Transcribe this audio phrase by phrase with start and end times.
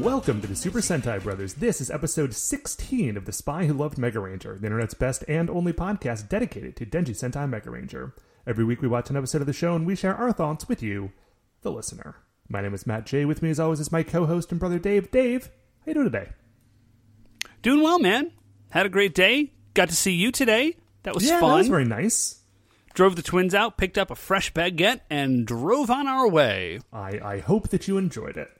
[0.00, 1.52] Welcome to the Super Sentai Brothers.
[1.52, 5.50] This is episode 16 of The Spy Who Loved Mega Ranger, the internet's best and
[5.50, 8.14] only podcast dedicated to Denji Sentai Mega Ranger.
[8.46, 10.82] Every week we watch an episode of the show and we share our thoughts with
[10.82, 11.12] you,
[11.60, 12.16] the listener.
[12.48, 13.26] My name is Matt J.
[13.26, 15.10] With me as always is my co-host and brother Dave.
[15.10, 15.50] Dave,
[15.80, 16.30] how you doing today?
[17.60, 18.32] Doing well, man.
[18.70, 19.52] Had a great day.
[19.74, 20.78] Got to see you today.
[21.02, 21.50] That was yeah, fun.
[21.50, 22.40] that was very nice.
[22.94, 26.80] Drove the twins out, picked up a fresh baguette, and drove on our way.
[26.90, 28.50] I, I hope that you enjoyed it.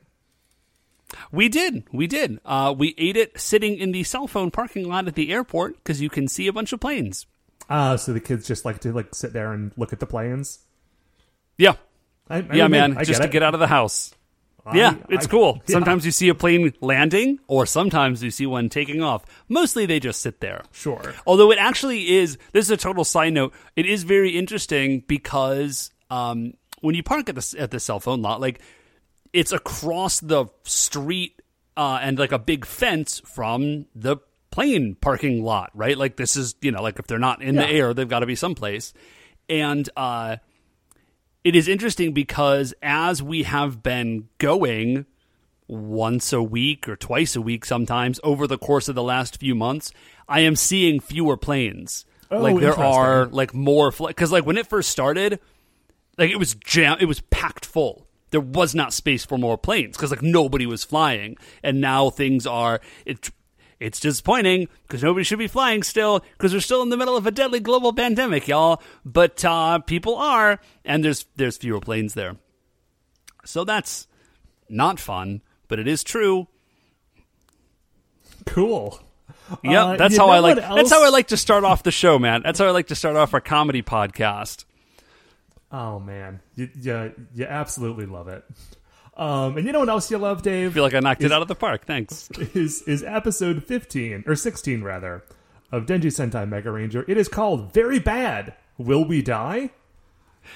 [1.33, 1.85] We did.
[1.93, 2.41] We did.
[2.45, 6.01] Uh, we ate it sitting in the cell phone parking lot at the airport because
[6.01, 7.27] you can see a bunch of planes.
[7.69, 10.61] Ah, so the kids just like to like sit there and look at the planes.
[11.59, 11.75] Yeah.
[12.29, 12.99] I, I yeah, mean, man.
[12.99, 13.33] I just to it.
[13.33, 14.15] get out of the house.
[14.67, 15.63] I- yeah, it's cool.
[15.67, 19.25] yeah, Sometimes you see a plane landing, or sometimes you see one taking off.
[19.49, 20.63] Mostly they just sit there.
[20.71, 21.15] sure.
[21.27, 23.55] Although it actually is, this is a total side note.
[23.75, 28.21] It is very interesting because um, when you park at the at the cell phone
[28.21, 28.61] lot, like
[29.33, 31.41] it's across the street
[31.77, 34.17] uh, and like a big fence from the
[34.51, 35.97] plane parking lot, right?
[35.97, 38.27] Like this is you know like if they're not in the air, they've got to
[38.27, 38.93] be someplace,
[39.49, 40.37] and uh,
[41.45, 45.07] it is interesting because as we have been going
[45.69, 49.55] once a week or twice a week sometimes over the course of the last few
[49.55, 49.93] months,
[50.29, 52.05] I am seeing fewer planes.
[52.31, 55.41] Oh, like there are like more because like when it first started,
[56.19, 58.07] like it was jam, it was packed full.
[58.31, 62.47] There was not space for more planes because like nobody was flying, and now things
[62.47, 63.31] are it.
[63.81, 67.27] It's disappointing because nobody should be flying still because we're still in the middle of
[67.27, 68.83] a deadly global pandemic, y'all.
[69.07, 72.37] But uh, people are, and there's there's fewer planes there,
[73.45, 74.07] so that's
[74.69, 75.41] not fun.
[75.67, 76.49] But it is true.
[78.47, 79.01] Cool.
[79.63, 80.57] Yeah, Uh, that's how I like.
[80.59, 82.43] what That's how I like to start off the show, man.
[82.45, 84.65] That's how I like to start off our comedy podcast.
[85.73, 88.45] Oh man, you, you, you absolutely love it.
[89.17, 90.75] Um, and you know what else you love, I Dave?
[90.75, 91.85] feel like I knocked it out of the park.
[91.87, 92.29] Thanks.
[92.55, 95.25] is is episode fifteen or sixteen rather
[95.71, 97.05] of Denji Sentai Mega Ranger.
[97.07, 99.71] It is called "Very Bad." Will we die?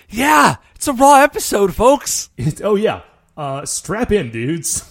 [0.08, 2.30] Yeah, it's a raw episode, folks.
[2.38, 3.02] It, oh yeah,
[3.36, 4.90] uh, strap in, dudes.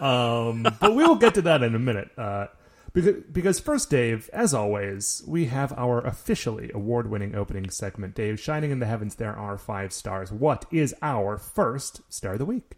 [0.00, 2.10] um, but we will get to that in a minute.
[2.18, 2.46] Uh,
[2.92, 8.14] because, because first, Dave, as always, we have our officially award-winning opening segment.
[8.14, 10.30] Dave, shining in the heavens, there are five stars.
[10.30, 12.76] What is our first star of the week?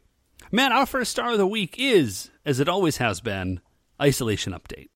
[0.52, 3.60] Man, our first star of the week is, as it always has been,
[4.00, 4.88] Isolation Update.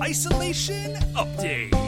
[0.00, 1.85] Isolation Update.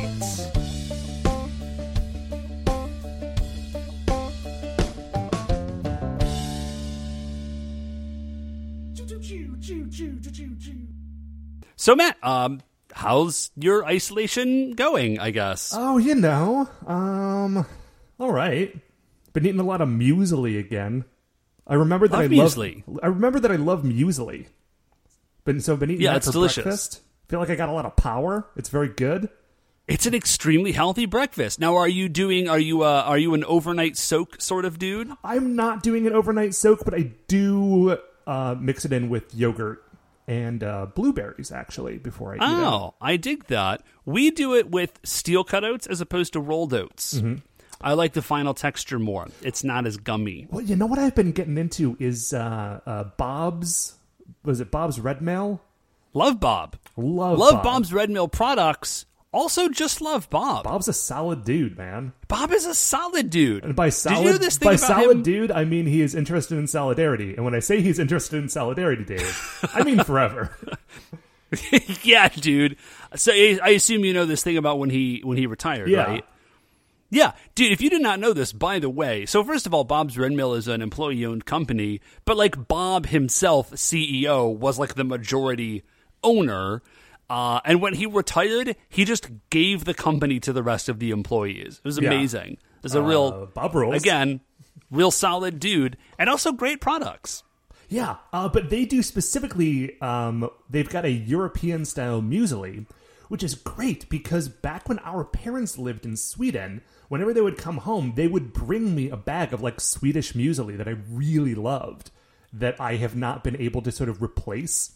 [11.81, 12.61] So, Matt, um,
[12.93, 15.21] how's your isolation going?
[15.21, 15.73] I guess.
[15.77, 17.65] Oh, you know, um,
[18.19, 18.77] all right.
[19.33, 21.05] Been eating a lot of muesli again.
[21.69, 22.55] I remember that Love I love.
[22.55, 22.83] muesli.
[23.01, 24.47] I remember that I love muesli.
[25.45, 26.65] But so I've been eating Yeah, that for delicious.
[26.65, 27.01] breakfast.
[27.29, 28.49] Feel like I got a lot of power.
[28.57, 29.29] It's very good.
[29.87, 31.61] It's an extremely healthy breakfast.
[31.61, 32.49] Now, are you doing?
[32.49, 32.83] Are you?
[32.83, 35.11] Uh, are you an overnight soak sort of dude?
[35.23, 39.83] I'm not doing an overnight soak, but I do uh, mix it in with yogurt
[40.29, 42.39] and uh, blueberries actually before I.
[42.41, 43.83] Oh, I dig that.
[44.05, 47.15] We do it with steel cut oats as opposed to rolled oats.
[47.15, 47.37] Mm-hmm.
[47.81, 49.29] I like the final texture more.
[49.43, 50.47] It's not as gummy.
[50.51, 53.95] Well, you know what I've been getting into is uh, uh, Bob's.
[54.45, 55.61] Was it Bob's Red Mill?
[56.13, 56.77] Love Bob.
[56.97, 57.65] Love, Love Bob.
[57.65, 59.07] Bob's Red Mill products.
[59.31, 60.65] Also, just love Bob.
[60.65, 62.15] Bob's a solid dude, man.
[62.29, 63.63] Bob is a solid dude.
[63.63, 65.23] And by solid, you know this thing by solid him?
[65.23, 67.35] dude, I mean he is interested in solidarity.
[67.35, 70.57] And when I say he's interested in solidarity, Dave, I mean forever.
[72.03, 72.77] yeah, dude.
[73.17, 76.05] So I assume you know this thing about when he when he retired, Yeah.
[76.05, 76.25] right?
[77.11, 77.73] Yeah, dude.
[77.73, 80.33] If you did not know this, by the way, so first of all, Bob's Red
[80.33, 85.85] Mill is an employee-owned company, but like Bob himself, CEO, was like the majority
[86.23, 86.83] owner.
[87.31, 91.11] Uh, and when he retired, he just gave the company to the rest of the
[91.11, 91.79] employees.
[91.79, 92.11] It was Yeah.
[92.11, 92.53] amazing.
[92.53, 93.97] It was a Uh, real Bob rules.
[93.97, 94.41] again,
[94.91, 97.43] real solid dude, and also great products.
[97.91, 100.01] Yeah, uh, but they do specifically.
[100.01, 102.87] Um, they've got a European style muesli,
[103.29, 107.79] which is great because back when our parents lived in Sweden, whenever they would come
[107.79, 112.11] home, they would bring me a bag of like Swedish muesli that I really loved,
[112.53, 114.93] that I have not been able to sort of replace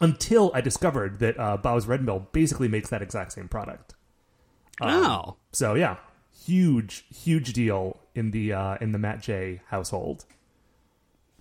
[0.00, 3.94] until I discovered that uh, Bob's Red Mill basically makes that exact same product.
[4.80, 5.36] wow.
[5.52, 5.96] So yeah,
[6.44, 10.24] huge, huge deal in the uh, in the Matt J household.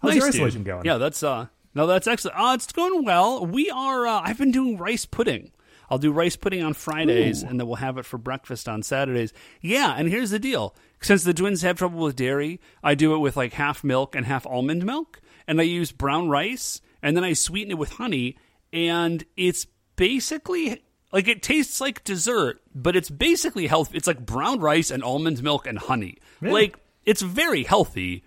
[0.01, 0.65] How's Nice, your dude.
[0.65, 0.85] going?
[0.85, 2.37] Yeah, that's uh no, that's excellent.
[2.39, 3.45] Uh, it's going well.
[3.45, 4.07] We are.
[4.07, 5.51] Uh, I've been doing rice pudding.
[5.89, 7.47] I'll do rice pudding on Fridays, Ooh.
[7.47, 9.33] and then we'll have it for breakfast on Saturdays.
[9.61, 13.19] Yeah, and here's the deal: since the twins have trouble with dairy, I do it
[13.19, 17.23] with like half milk and half almond milk, and I use brown rice, and then
[17.23, 18.35] I sweeten it with honey,
[18.73, 23.93] and it's basically like it tastes like dessert, but it's basically health.
[23.93, 26.17] It's like brown rice and almond milk and honey.
[26.41, 26.51] Yeah.
[26.51, 28.23] Like it's very healthy.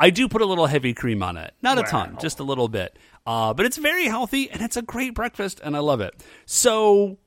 [0.00, 2.66] I do put a little heavy cream on it, not a ton, just a little
[2.66, 2.98] bit.
[3.24, 6.20] Uh, but it's very healthy and it's a great breakfast, and I love it.
[6.46, 7.18] So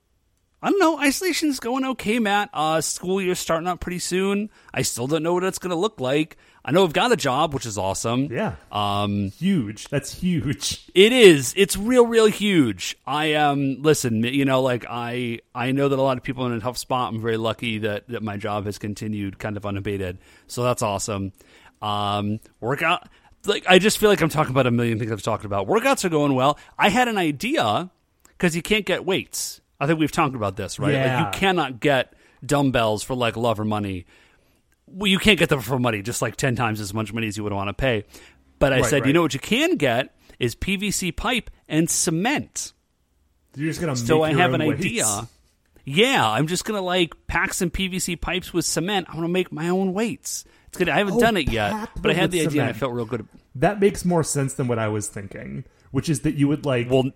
[0.61, 0.97] I don't know.
[0.99, 2.49] Isolation's going okay, Matt.
[2.51, 4.49] Uh, school year's starting up pretty soon.
[4.73, 6.35] I still don't know what it's going to look like.
[6.65, 8.25] I know I've got a job, which is awesome.
[8.31, 8.55] Yeah.
[8.71, 9.87] Um, Huge.
[9.87, 10.85] That's huge.
[10.93, 11.53] it is.
[11.55, 12.97] It's real, real huge.
[13.05, 14.23] I um listen.
[14.23, 16.77] You know, like I I know that a lot of people are in a tough
[16.77, 17.13] spot.
[17.13, 20.17] I'm very lucky that that my job has continued kind of unabated.
[20.47, 21.31] So that's awesome.
[21.81, 23.07] Um, workout.
[23.45, 25.67] Like I just feel like I'm talking about a million things I've talked about.
[25.67, 26.57] Workouts are going well.
[26.77, 27.89] I had an idea
[28.29, 29.61] because you can't get weights.
[29.79, 30.93] I think we've talked about this, right?
[30.93, 31.17] Yeah.
[31.25, 32.13] Like you cannot get
[32.45, 34.05] dumbbells for like love or money.
[34.87, 37.37] Well, you can't get them for money, just like ten times as much money as
[37.37, 38.05] you would want to pay.
[38.59, 42.73] But I Right, said, you know what you can get is PVC pipe and cement.
[43.55, 44.85] You're just gonna So I have own an weights.
[44.85, 45.27] idea.
[45.83, 49.07] Yeah, I'm just gonna like pack some PVC pipes with cement.
[49.09, 50.43] I'm gonna make my own weights.
[50.67, 50.89] It's good.
[50.89, 52.93] I haven't Oh, done it yet, but I had the with idea and I felt
[52.93, 53.27] real good.
[53.55, 56.89] That makes more sense than what I was thinking, which is that you would like
[56.89, 57.11] Well,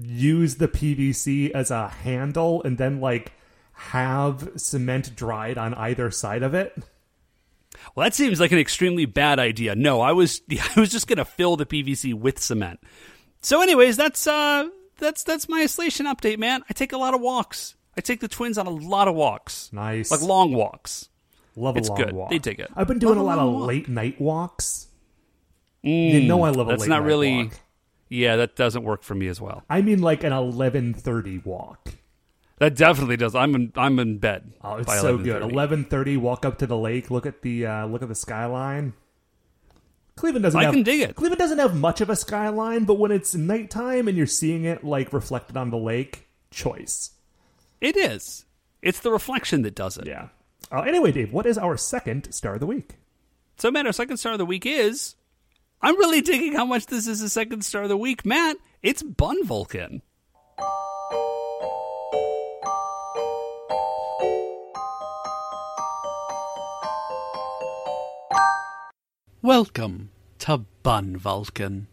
[0.00, 3.32] use the PVC as a handle and then like
[3.72, 6.74] have cement dried on either side of it.
[7.94, 9.74] well, that seems like an extremely bad idea.
[9.74, 10.40] No, I was
[10.76, 12.80] I was just gonna fill the PVC with cement.
[13.42, 14.68] So, anyways, that's uh
[14.98, 16.62] that's that's my isolation update, man.
[16.70, 17.74] I take a lot of walks.
[17.96, 20.10] I take the twins on a lot of walks, Nice.
[20.10, 21.08] like long walks.
[21.54, 22.12] Love a It's long good.
[22.12, 22.30] walk.
[22.30, 22.70] They dig it.
[22.76, 23.68] I've been doing Love a lot of walk.
[23.68, 24.88] late night walks.
[25.82, 27.44] you know I love a That's late not night really.
[27.44, 27.52] walk.
[28.08, 29.64] Yeah, that doesn't work for me as well.
[29.68, 31.88] I mean like an eleven thirty walk.
[32.58, 33.34] That definitely does.
[33.34, 33.72] I'm in.
[33.76, 34.52] I'm in bed.
[34.62, 35.42] Oh, it's so good.
[35.42, 36.16] 11:30.
[36.16, 38.94] Walk up to the lake, look at the uh, look at the skyline.
[40.16, 41.14] Cleveland doesn't I have can dig it.
[41.16, 44.82] Cleveland doesn't have much of a skyline, but when it's nighttime and you're seeing it
[44.82, 47.10] like reflected on the lake, choice.
[47.82, 48.46] It is.
[48.80, 50.06] It's the reflection that does it.
[50.06, 50.28] Yeah.
[50.72, 52.94] Uh, anyway, Dave, what is our second star of the week?
[53.58, 55.16] So, man, our second star of the week is.
[55.86, 58.56] I'm really digging how much this is a second star of the week, Matt.
[58.82, 60.02] It's Bun Vulcan.
[69.42, 70.10] Welcome
[70.40, 71.86] to Bun Vulcan.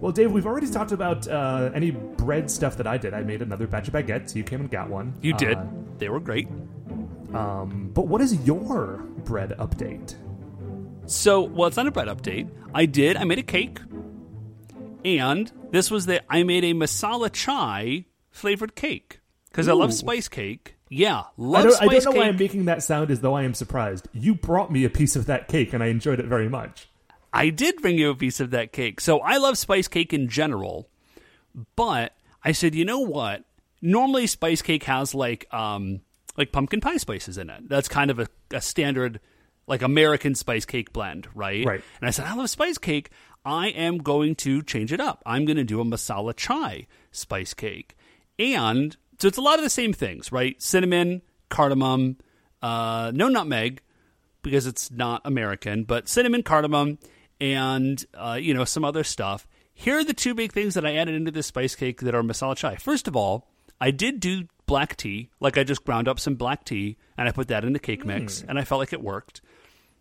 [0.00, 3.14] Well, Dave, we've already talked about uh, any bread stuff that I did.
[3.14, 4.36] I made another batch of baguettes.
[4.36, 5.14] You came and got one.
[5.22, 5.58] You did.
[5.58, 5.66] Uh,
[5.98, 6.46] they were great.
[7.34, 10.14] um, but what is your bread update?
[11.04, 12.48] So, well, it's not a bread update.
[12.74, 13.18] I did.
[13.18, 13.78] I made a cake,
[15.04, 19.20] and this was the I made a masala chai flavored cake
[19.50, 20.76] because I love spice cake.
[20.88, 22.28] Yeah, I don't, I spice don't know why.
[22.28, 24.08] I'm making that sound as though I am surprised.
[24.14, 26.88] You brought me a piece of that cake, and I enjoyed it very much.
[27.30, 29.02] I did bring you a piece of that cake.
[29.02, 30.88] So I love spice cake in general,
[31.76, 33.44] but I said, you know what?
[33.82, 36.00] Normally, spice cake has like um
[36.38, 37.68] like pumpkin pie spices in it.
[37.68, 39.20] That's kind of a, a standard
[39.66, 41.64] like American spice cake blend, right?
[41.64, 41.82] Right.
[42.00, 43.10] And I said, I love spice cake.
[43.44, 45.22] I am going to change it up.
[45.24, 47.96] I'm going to do a masala chai spice cake,
[48.38, 50.60] and so it's a lot of the same things, right?
[50.60, 52.18] Cinnamon, cardamom,
[52.62, 53.80] uh, no nutmeg,
[54.42, 56.98] because it's not American, but cinnamon, cardamom,
[57.40, 59.46] and uh, you know some other stuff.
[59.72, 62.22] Here are the two big things that I added into this spice cake that are
[62.22, 62.76] masala chai.
[62.76, 63.48] First of all,
[63.80, 67.32] I did do black tea, like I just ground up some black tea and I
[67.32, 69.40] put that in the cake mix, and I felt like it worked.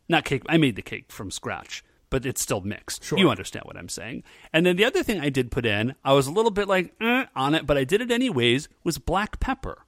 [0.08, 3.04] Not cake, I made the cake from scratch, but it's still mixed.
[3.04, 3.18] Sure.
[3.18, 4.24] You understand what I'm saying.
[4.54, 6.94] And then the other thing I did put in, I was a little bit like
[7.02, 9.80] eh, on it, but I did it anyways, was black pepper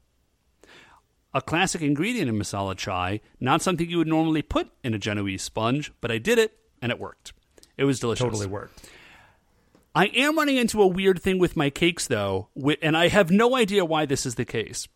[1.34, 5.44] a classic ingredient in masala chai, not something you would normally put in a Genoese
[5.44, 7.34] sponge, but I did it and it worked.
[7.78, 8.24] It was delicious.
[8.24, 8.90] Totally worked.
[9.96, 12.50] I am running into a weird thing with my cakes though,
[12.82, 14.88] and I have no idea why this is the case.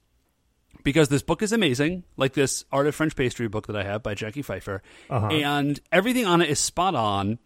[0.84, 4.04] Because this book is amazing, like this Art of French Pastry book that I have
[4.04, 5.28] by Jacquy Pfeiffer, Uh-huh.
[5.28, 7.40] and everything on it is spot on,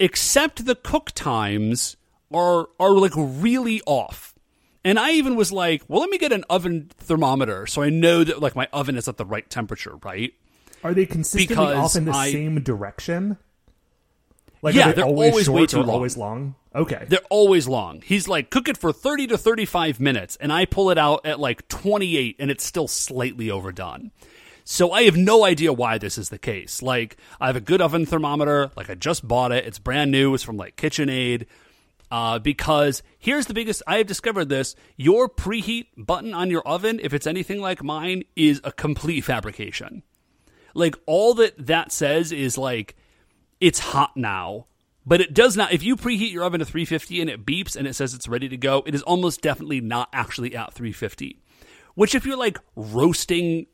[0.00, 1.96] except the cook times
[2.32, 4.34] are are like really off.
[4.84, 8.24] And I even was like, well, let me get an oven thermometer so I know
[8.24, 10.32] that like my oven is at the right temperature, right?
[10.84, 13.36] Are they consistently Because off in the I- same direction?
[14.62, 15.90] Like, Yeah, are they they're always, always way too long.
[15.90, 16.54] always long.
[16.74, 18.02] Okay, They're always long.
[18.04, 21.40] He's like, cook it for 30 to 35 minutes, and I pull it out at
[21.40, 24.10] like 28, and it's still slightly overdone.
[24.64, 26.82] So I have no idea why this is the case.
[26.82, 29.64] Like, I have a good oven thermometer, like I just bought it.
[29.64, 30.34] It's brand new.
[30.34, 31.46] It's from like KitchenAid.
[32.10, 37.00] Uh, because here's the biggest I have discovered this your preheat button on your oven,
[37.02, 40.02] if it's anything like mine, is a complete fabrication.
[40.74, 42.94] Like all that that says is like
[43.60, 44.66] it's hot now.
[45.06, 47.86] But it does not if you preheat your oven to 350 and it beeps and
[47.86, 51.40] it says it's ready to go, it is almost definitely not actually at 350.
[51.94, 53.66] Which if you're like roasting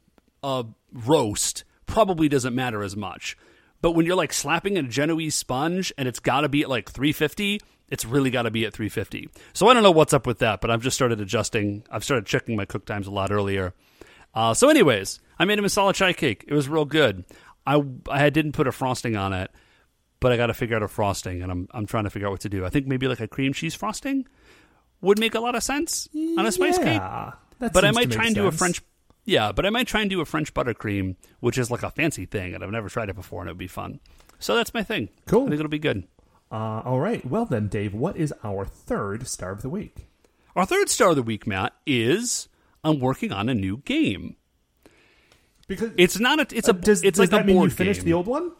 [0.43, 3.37] a roast, probably doesn't matter as much.
[3.83, 6.91] But when you're like slapping a Genoese sponge and it's got to be at like
[6.91, 7.61] 350,
[7.91, 9.29] it's really got to be at 350.
[9.53, 11.85] So I don't know what's up with that, but I've just started adjusting.
[11.91, 13.75] I've started checking my cook times a lot earlier.
[14.35, 16.45] Uh, so, anyways, I made a masala chai cake.
[16.49, 17.25] It was real good.
[17.67, 19.51] I I didn't put a frosting on it,
[20.25, 22.31] but I got to figure out a frosting, and I'm I'm trying to figure out
[22.31, 22.65] what to do.
[22.65, 24.27] I think maybe like a cream cheese frosting
[25.03, 26.87] would make a lot of sense on a spice cake.
[26.99, 28.51] Yeah, that But I might try and do a.
[28.51, 28.81] French.
[29.27, 32.25] Yeah, but I might try and do a French buttercream, which is like a fancy
[32.25, 34.01] thing, and I've never tried it before, and it would be fun.
[34.39, 35.11] So that's my thing.
[35.27, 35.43] Cool.
[35.43, 36.05] I think it'll be good.
[36.51, 37.23] Uh, all right.
[37.27, 40.07] Well then, Dave, what is our third star of the week?
[40.57, 42.49] Our third star of the week, Matt, is
[42.83, 44.37] I'm working on a new game.
[45.69, 46.57] Because It's not a.
[46.57, 46.71] It's a.
[46.71, 48.07] Uh, does, it's does like that a mean you finished game.
[48.07, 48.53] the old one?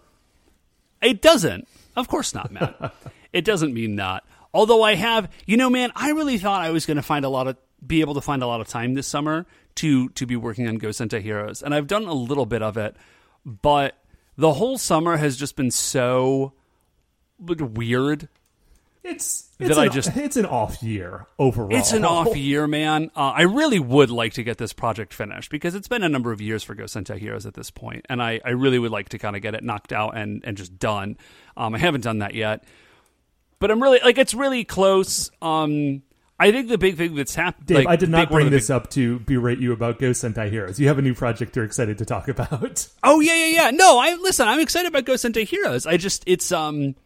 [1.05, 1.69] It doesn't.
[1.97, 2.95] Of course not, Matt.
[3.33, 4.25] it doesn't mean that.
[4.53, 7.29] Although I have, you know, man, I really thought I was going to find a
[7.29, 9.47] lot of, be able to find a lot of time this summer
[9.77, 12.77] to to be working on Ghost Sentai Heroes, and I've done a little bit of
[12.77, 12.97] it,
[13.45, 13.97] but
[14.37, 16.53] the whole summer has just been so
[17.39, 18.29] weird.
[19.05, 21.75] It's That it's I an, just- it's an off year overall.
[21.77, 23.11] It's an off year, man.
[23.15, 26.33] Uh, I really would like to get this project finished because it's been a number
[26.33, 29.11] of years for Ghost Sentai Heroes at this point, and I, I really would like
[29.11, 31.19] to kind of get it knocked out and, and just done.
[31.57, 32.65] Um, I haven't done that yet,
[33.59, 35.31] but I'm really like it's really close.
[35.43, 36.03] Um,
[36.41, 37.67] I think the big thing that's happened.
[37.67, 40.51] Dave, like, I did not big- bring this up to berate you about Ghost Sentai
[40.51, 40.81] Heroes.
[40.81, 42.89] You have a new project you're excited to talk about.
[43.05, 43.71] Oh yeah, yeah, yeah.
[43.71, 44.49] No, I listen.
[44.49, 45.87] I'm excited about Ghost Sentai Heroes.
[45.87, 46.97] I just it's um,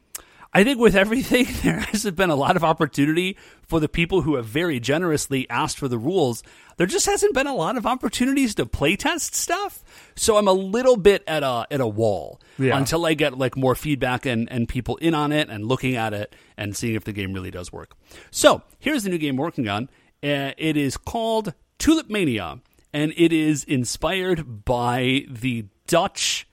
[0.52, 4.36] I think with everything there has been a lot of opportunity for the people who
[4.36, 6.42] have very generously asked for the rules.
[6.78, 9.84] There just hasn't been a lot of opportunities to playtest stuff.
[10.16, 12.78] So I'm a little bit at a at a wall Yeah.
[12.78, 16.14] until I get like more feedback and and people in on it and looking at
[16.14, 17.94] it and seeing if the game really does work.
[18.30, 19.90] So here's the new game we're working on.
[20.22, 22.60] Uh, it is called Tulip Mania,
[22.92, 26.47] and it is inspired by the Dutch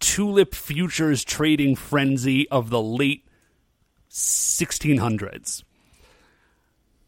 [0.00, 3.24] tulip futures trading frenzy of the late
[4.10, 5.62] 1600s.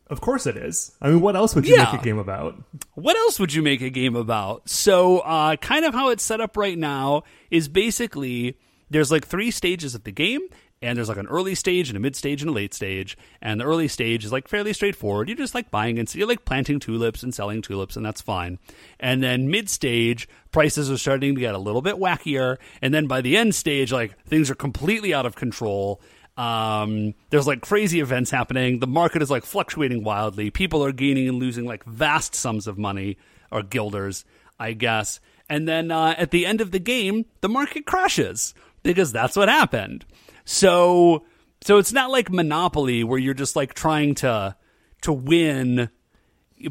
[0.09, 0.93] Of course it is.
[1.01, 1.91] I mean, what else would you Yeah.
[1.91, 2.63] make a game about?
[2.95, 4.69] What else would you make a game about?
[4.69, 8.59] So, uh, kind of how it's set up right now is basically
[8.91, 10.41] there's like three stages of the game,
[10.83, 13.17] and there's like an early stage and a mid stage and a late stage.
[13.41, 15.29] And the early stage is like fairly straightforward.
[15.29, 18.59] You're just like buying and you're like planting tulips and selling tulips, and that's fine.
[18.99, 22.59] And then mid stage, prices are starting to get a little bit wackier.
[22.83, 26.01] And then by the end stage, like things are completely out of control.
[26.37, 28.81] Um, there's like crazy events happening.
[28.81, 30.51] The market is like fluctuating wildly.
[30.51, 33.19] People are gaining and losing like vast sums of money
[33.51, 34.25] or guilders,
[34.59, 35.21] I guess.
[35.49, 39.49] And then uh, at the end of the game, the market crashes because that's what
[39.49, 40.05] happened.
[40.45, 41.25] So,
[41.63, 44.57] so it's not like Monopoly where you're just like trying to
[45.03, 45.91] to win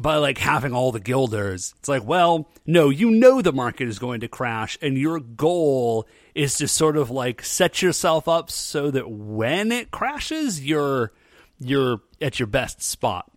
[0.00, 1.74] by like having all the guilders.
[1.78, 6.08] It's like, well, no, you know the market is going to crash, and your goal
[6.34, 11.12] is to sort of like set yourself up so that when it crashes, you're
[11.58, 13.30] you're at your best spot.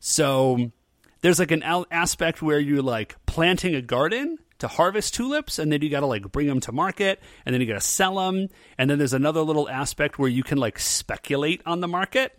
[0.00, 0.70] So
[1.20, 5.82] there's like an aspect where you're like planting a garden to harvest tulips and then
[5.82, 8.48] you got to like bring them to market and then you got to sell them
[8.78, 12.38] and then there's another little aspect where you can like speculate on the market.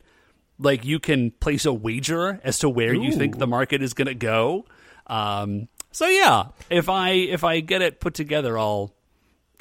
[0.59, 4.07] Like you can place a wager as to where you think the market is going
[4.07, 4.65] to go.
[5.05, 8.93] Um, so yeah if i if i get it put together i'll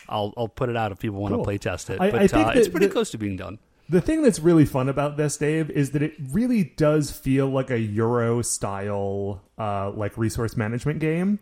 [0.09, 1.45] i'll i'll put it out if people want Cool.
[1.45, 2.01] to play test it.
[2.01, 3.59] I- but I think uh, it's pretty that- close to being done.
[3.89, 7.71] The thing that's really fun about this, Dave, is that it really does feel like
[7.71, 11.39] a Euro style, uh, like resource management game.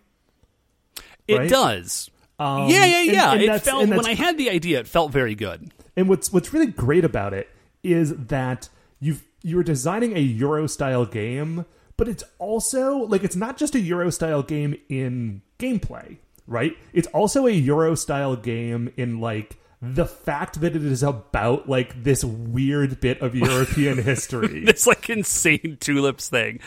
[1.29, 1.49] It right?
[1.51, 5.13] does Um, yeah yeah yeah and it felt when i had the idea it felt
[5.13, 7.49] very good And what's what's really great about it
[7.83, 8.69] is that
[9.01, 11.67] you've you're designing a Euro style game,
[11.97, 16.17] but it's also like it's not just a Euro style game in gameplay,
[16.47, 16.77] right?
[16.93, 22.03] It's also a Euro style game in like the fact that it is about like
[22.05, 24.65] this weird bit of European history.
[24.65, 26.61] this like insane tulips thing.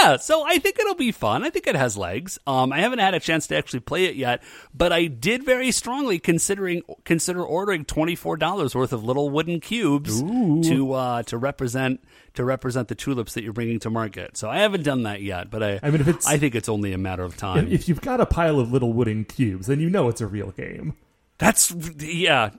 [0.00, 1.44] Yeah, so I think it'll be fun.
[1.44, 2.38] I think it has legs.
[2.46, 4.42] Um, I haven't had a chance to actually play it yet,
[4.74, 9.60] but I did very strongly considering consider ordering twenty four dollars worth of little wooden
[9.60, 12.00] cubes to uh, to represent
[12.34, 14.36] to represent the tulips that you're bringing to market.
[14.36, 16.68] So I haven't done that yet, but I I mean, if it's- I think it's
[16.68, 17.68] only a matter of time.
[17.70, 20.50] if you've got a pile of little wooden cubes, then you know it's a real
[20.50, 20.96] game.
[21.44, 22.50] That's yeah.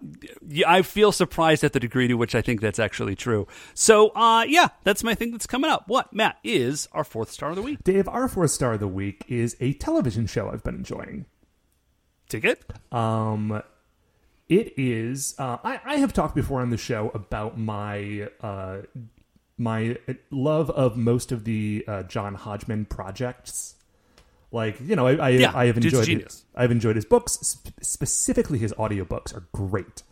[0.68, 3.48] I feel surprised at the degree to which I think that's actually true.
[3.74, 5.86] So, uh, yeah, that's my thing that's coming up.
[5.88, 7.84] What Matt is our fourth star of the week?
[7.84, 11.25] Dave, our fourth star of the week is a television show I've been enjoying.
[12.30, 12.63] Ticket.
[12.92, 13.63] Um,
[14.50, 15.34] it is.
[15.39, 18.82] Uh, I, I have talked before on the show about my uh,
[19.58, 19.98] my
[20.30, 23.75] love of most of the uh, John Hodgman projects.
[24.52, 27.34] Like you know, I I, Yeah, I have enjoyed his, I've enjoyed his books.
[27.44, 30.04] Sp- specifically, his audiobooks are great.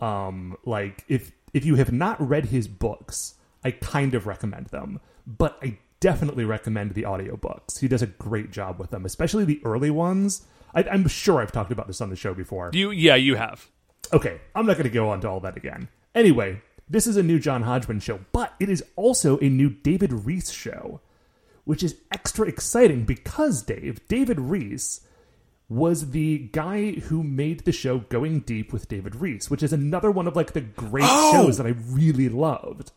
[0.00, 5.00] Um, like if if you have not read his books, I kind of recommend them,
[5.26, 7.80] but I definitely recommend the audiobooks.
[7.80, 10.46] He does a great job with them, especially the early ones.
[10.74, 12.70] I, I'm sure I've talked about this on the show before.
[12.74, 13.66] You yeah, you have.
[14.12, 15.88] Okay, I'm not going to go on to all that again.
[16.14, 20.12] Anyway, this is a new John Hodgman show, but it is also a new David
[20.12, 21.00] Rees show,
[21.66, 25.02] which is extra exciting because Dave, David Rees,
[25.68, 30.10] was the guy who made the show Going Deep with David Rees, which is another
[30.10, 31.32] one of like the great Oh!
[31.32, 32.92] shows that I really loved.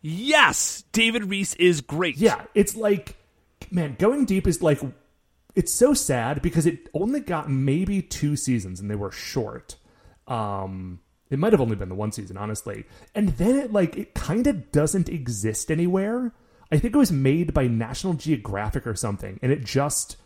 [0.00, 2.16] Yes, David Rees is great.
[2.16, 3.16] Yeah, it's like,
[3.70, 4.80] man, Going Deep is like,
[5.54, 9.76] it's so sad because it only got maybe two seasons and they were short.
[10.26, 11.00] Um,
[11.30, 12.84] it might have only been the one season, honestly.
[13.14, 16.32] And then it like it kind of doesn't exist anywhere.
[16.72, 20.16] I think it was made by National Geographic or something, and it just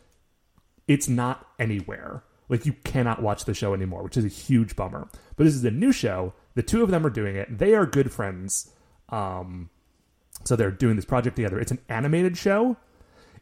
[0.87, 2.25] it's not anywhere.
[2.49, 5.09] Like you cannot watch the show anymore, which is a huge bummer.
[5.37, 6.33] But this is a new show.
[6.54, 7.59] The two of them are doing it.
[7.59, 8.73] They are good friends.
[9.11, 9.68] Um,
[10.45, 11.61] so they're doing this project together.
[11.61, 12.76] It's an animated show,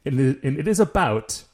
[0.05, 1.45] and it, is about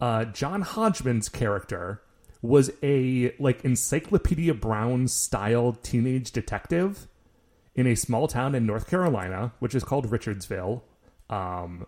[0.00, 2.02] uh, John Hodgman's character
[2.40, 7.06] was a like Encyclopedia Brown style teenage detective
[7.74, 10.82] in a small town in North Carolina, which is called Richardsville.
[11.30, 11.86] Um,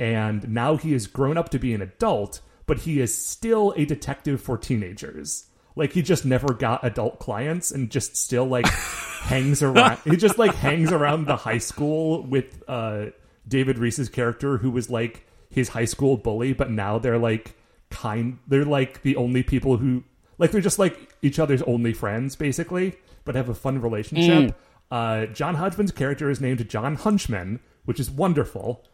[0.00, 3.84] and now he has grown up to be an adult, but he is still a
[3.84, 5.46] detective for teenagers.
[5.76, 8.66] Like he just never got adult clients and just still like
[9.20, 9.98] hangs around.
[10.04, 13.06] He just like hangs around the high school with uh,
[13.46, 17.54] David Rees's character, who was like his high school bully, but now they're like
[17.90, 18.38] kind.
[18.46, 20.04] They're like the only people who
[20.38, 24.56] like they're just like each other's only friends, basically, but have a fun relationship.
[24.90, 28.84] Uh, John Hodgman's character is named John Hunchman, which is wonderful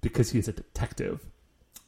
[0.00, 1.24] because he is a detective.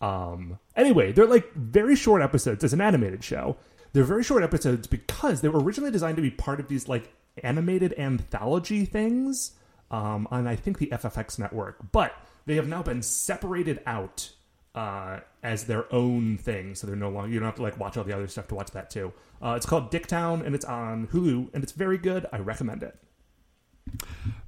[0.01, 3.57] Um, anyway, they're like very short episodes as an animated show.
[3.93, 7.13] They're very short episodes because they were originally designed to be part of these like
[7.43, 9.53] animated anthology things
[9.91, 12.15] um, on I think the FXX network, but
[12.47, 14.31] they have now been separated out
[14.75, 17.97] uh, as their own thing, so they're no longer you don't have to like watch
[17.97, 19.13] all the other stuff to watch that too.
[19.43, 22.27] Uh, it's called Dicktown and it's on Hulu and it's very good.
[22.33, 22.97] I recommend it.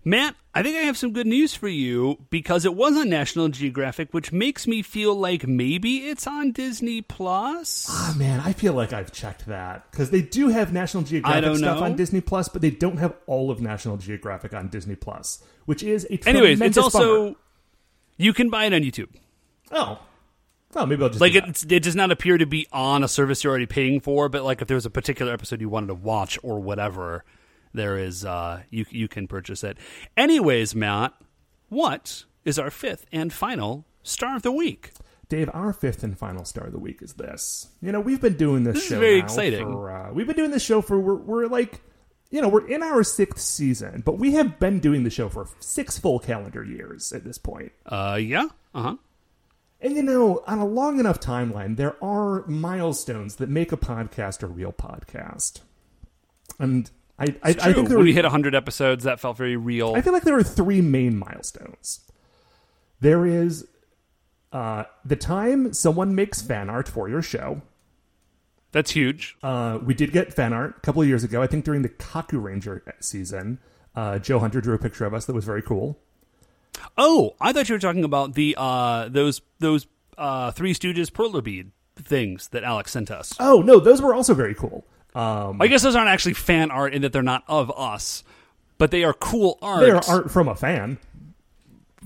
[0.04, 3.48] Matt, I think I have some good news for you because it was on National
[3.50, 7.86] Geographic, which makes me feel like maybe it's on Disney Plus.
[7.88, 11.78] Ah man, I feel like I've checked that because they do have National Geographic stuff
[11.80, 11.84] know.
[11.84, 15.82] on Disney Plus, but they don't have all of National Geographic on Disney Plus, which
[15.82, 17.36] is a Anyways, it's also bummer.
[18.16, 19.10] you can buy it on YouTube.
[19.70, 20.00] oh,
[20.76, 21.62] oh maybe I'll just Like do that.
[21.62, 24.44] it, it does not appear to be on a service you're already paying for, but
[24.44, 27.24] like if there was a particular episode you wanted to watch or whatever,
[27.72, 29.78] there is uh you you can purchase it.
[30.16, 31.12] Anyways, Matt,
[31.68, 34.92] what is our fifth and final star of the week?
[35.28, 37.68] Dave, our fifth and final star of the week is this.
[37.80, 39.64] You know, we've been doing this, This is show very exciting.
[39.64, 41.80] For, uh, we've been doing this show for we're, we're like,
[42.30, 45.48] you know, we're in our sixth season, but we have been doing the show for
[45.60, 47.70] six full calendar years at this point.
[47.86, 48.48] Uh yeah.
[48.74, 48.96] Uh-huh.
[49.80, 54.42] And you know, on a long enough timeline, there are milestones that make a podcast
[54.42, 55.60] a real podcast.
[56.58, 59.56] And I, I, I think there when are, we hit 100 episodes, that felt very
[59.56, 59.94] real.
[59.94, 62.00] I feel like there are three main milestones.
[63.00, 63.66] There is
[64.52, 67.62] uh, the time someone makes fan art for your show.
[68.72, 69.36] That's huge.
[69.42, 71.42] Uh, we did get fan art a couple of years ago.
[71.42, 73.58] I think during the Kaku Ranger season,
[73.94, 75.98] uh, Joe Hunter drew a picture of us that was very cool.
[76.96, 81.42] Oh, I thought you were talking about the uh those those uh Three Stooges perler
[81.42, 83.34] bead things that Alex sent us.
[83.40, 84.86] Oh no, those were also very cool.
[85.14, 88.22] Um, I guess those aren't actually fan art in that they're not of us,
[88.78, 90.98] but they are cool art they are art from a fan.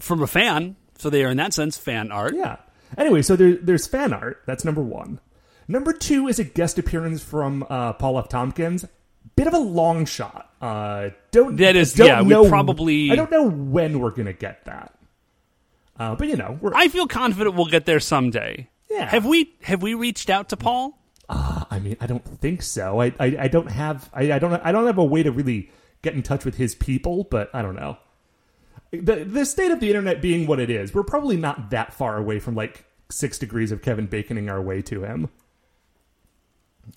[0.00, 0.76] from a fan.
[0.98, 2.34] So they are in that sense fan art.
[2.34, 2.56] Yeah.
[2.96, 4.42] Anyway, so there, there's fan art.
[4.46, 5.20] That's number one.
[5.68, 8.28] Number two is a guest appearance from uh, Paul F.
[8.28, 8.84] Tompkins.
[9.36, 10.50] Bit of a long shot.
[10.60, 14.64] Uh, don't That is- don't yeah, we probably- I don't know when we're gonna get
[14.66, 14.94] that.
[15.98, 16.72] Uh, but you know, we're.
[16.74, 18.68] I feel confident we'll get there someday.
[18.90, 19.06] Yeah.
[19.08, 20.98] Have we have we reached out to Paul?
[21.28, 23.00] I mean, I don't think so.
[23.00, 24.10] I, I, I don't have.
[24.12, 24.54] I, I don't.
[24.54, 25.70] I don't have a way to really
[26.02, 27.24] get in touch with his people.
[27.24, 27.96] But I don't know.
[28.92, 32.16] The the state of the internet being what it is, we're probably not that far
[32.16, 35.28] away from like six degrees of Kevin Baconing our way to him.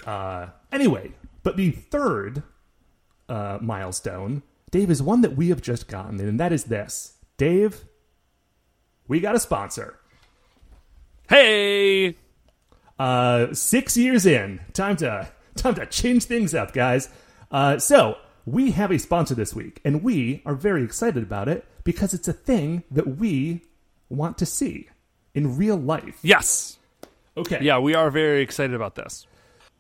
[0.06, 1.14] Uh, anyway,
[1.44, 2.44] But the third
[3.30, 7.14] uh, milestone, Dave, is one that we have just gotten, and that is this.
[7.38, 7.86] Dave,
[9.08, 9.98] we got a sponsor.
[11.30, 12.16] Hey,
[13.00, 17.10] Uh, six years in, time to time to change things up, guys.
[17.52, 21.66] Uh, so we have a sponsor this week, and we are very excited about it
[21.84, 23.62] because it's a thing that we
[24.10, 24.88] want to see
[25.34, 26.18] in real life.
[26.22, 26.78] yes,
[27.36, 27.60] Okay.
[27.62, 29.28] yeah, we are very excited about this.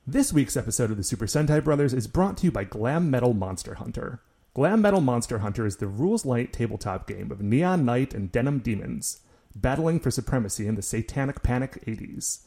[0.06, 3.34] This week's episode of the Super Sentai Brothers is brought to you by Glam Metal
[3.34, 4.21] Monster Hunter.
[4.53, 8.60] Glam Metal Monster Hunter is the rules light tabletop game of Neon Knight and Denim
[8.60, 9.21] Demons,
[9.56, 12.41] battling for supremacy in the Satanic Panic 80s.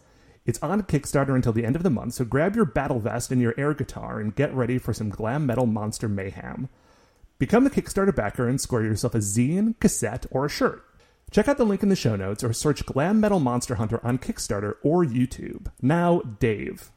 [0.46, 3.40] It's on Kickstarter until the end of the month, so grab your battle vest and
[3.40, 6.68] your air guitar and get ready for some glam metal monster mayhem.
[7.38, 10.84] Become the Kickstarter backer and score yourself a zine, cassette, or a shirt.
[11.30, 14.18] Check out the link in the show notes or search Glam Metal Monster Hunter on
[14.18, 15.70] Kickstarter or YouTube.
[15.80, 16.90] Now, Dave,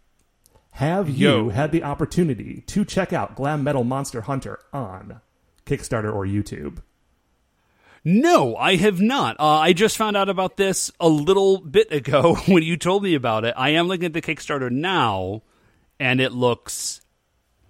[0.73, 5.21] have you had the opportunity to check out Glam Metal Monster Hunter on
[5.67, 6.79] Kickstarter or YouTube?
[8.05, 9.39] No, I have not.
[9.39, 13.15] Uh, I just found out about this a little bit ago when you told me
[13.15, 13.53] about it.
[13.57, 15.43] I am looking at the Kickstarter now,
[15.99, 17.01] and it looks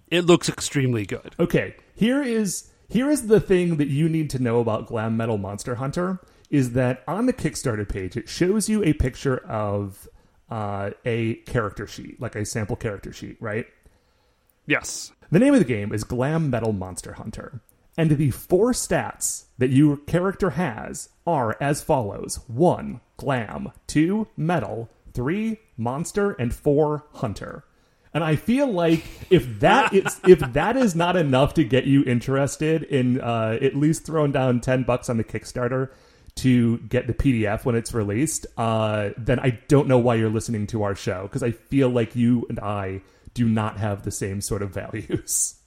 [0.08, 1.34] it looks extremely good.
[1.38, 5.38] Okay, here is here is the thing that you need to know about Glam Metal
[5.38, 6.20] Monster Hunter
[6.50, 10.08] is that on the Kickstarter page it shows you a picture of
[10.50, 13.66] uh, a character sheet, like a sample character sheet, right?
[14.66, 15.12] Yes.
[15.30, 17.60] The name of the game is Glam Metal Monster Hunter,
[17.96, 24.90] and the four stats that your character has are as follows: one, glam; two, metal;
[25.12, 27.64] three, monster; and four, hunter.
[28.12, 32.04] And I feel like if that is if that is not enough to get you
[32.04, 35.90] interested in uh, at least throwing down ten bucks on the Kickstarter
[36.36, 40.66] to get the PDF when it's released, uh, then I don't know why you're listening
[40.68, 43.02] to our show because I feel like you and I
[43.34, 45.56] do not have the same sort of values.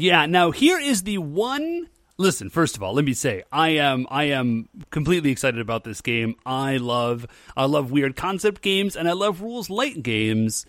[0.00, 0.26] Yeah.
[0.26, 1.88] Now here is the one.
[2.18, 6.00] Listen, first of all, let me say I am I am completely excited about this
[6.00, 6.36] game.
[6.46, 10.64] I love I love weird concept games and I love rules light games.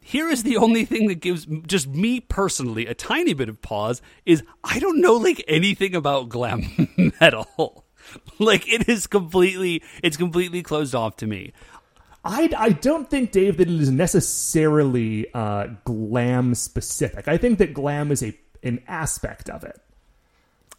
[0.00, 4.00] Here is the only thing that gives just me personally a tiny bit of pause
[4.24, 6.88] is I don't know like anything about glam
[7.20, 7.84] metal.
[8.38, 11.52] like it is completely it's completely closed off to me.
[12.24, 17.28] I, I don't think, Dave, that it is necessarily uh, glam specific.
[17.28, 19.80] I think that glam is a an aspect of it.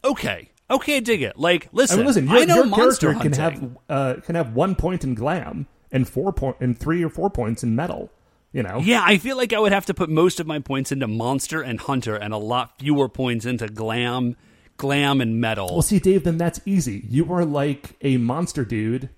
[0.04, 0.50] Okay.
[0.72, 1.38] Okay, I dig it.
[1.38, 4.36] Like, I listen, mean, listen, your, I know your monster character can have uh, can
[4.36, 8.12] have one point in glam and four point and three or four points in metal.
[8.52, 10.92] You know, Yeah, I feel like I would have to put most of my points
[10.92, 14.36] into monster and hunter, and a lot fewer points into glam,
[14.78, 15.70] glam and metal.
[15.72, 17.04] Well, see, Dave, then that's easy.
[17.08, 19.10] You are like a monster dude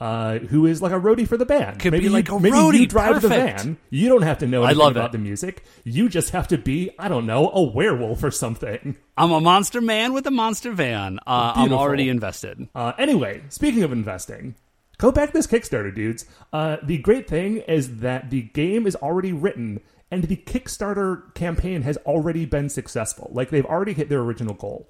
[0.00, 1.78] uh, who is like a roadie for the band.
[1.78, 3.76] Could maybe be you, like a maybe roadie, You drive the van.
[3.90, 5.12] You don't have to know I anything love about it.
[5.12, 5.62] the music.
[5.84, 8.96] You just have to be, I don't know, a werewolf or something.
[9.16, 11.18] I'm a monster man with a monster van.
[11.26, 12.66] Uh, I'm already invested.
[12.74, 14.54] Uh, anyway, speaking of investing,
[14.96, 16.24] go back this Kickstarter, dudes.
[16.50, 21.82] Uh, the great thing is that the game is already written and the Kickstarter campaign
[21.82, 23.30] has already been successful.
[23.34, 24.88] Like they've already hit their original goal.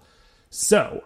[0.51, 1.03] So,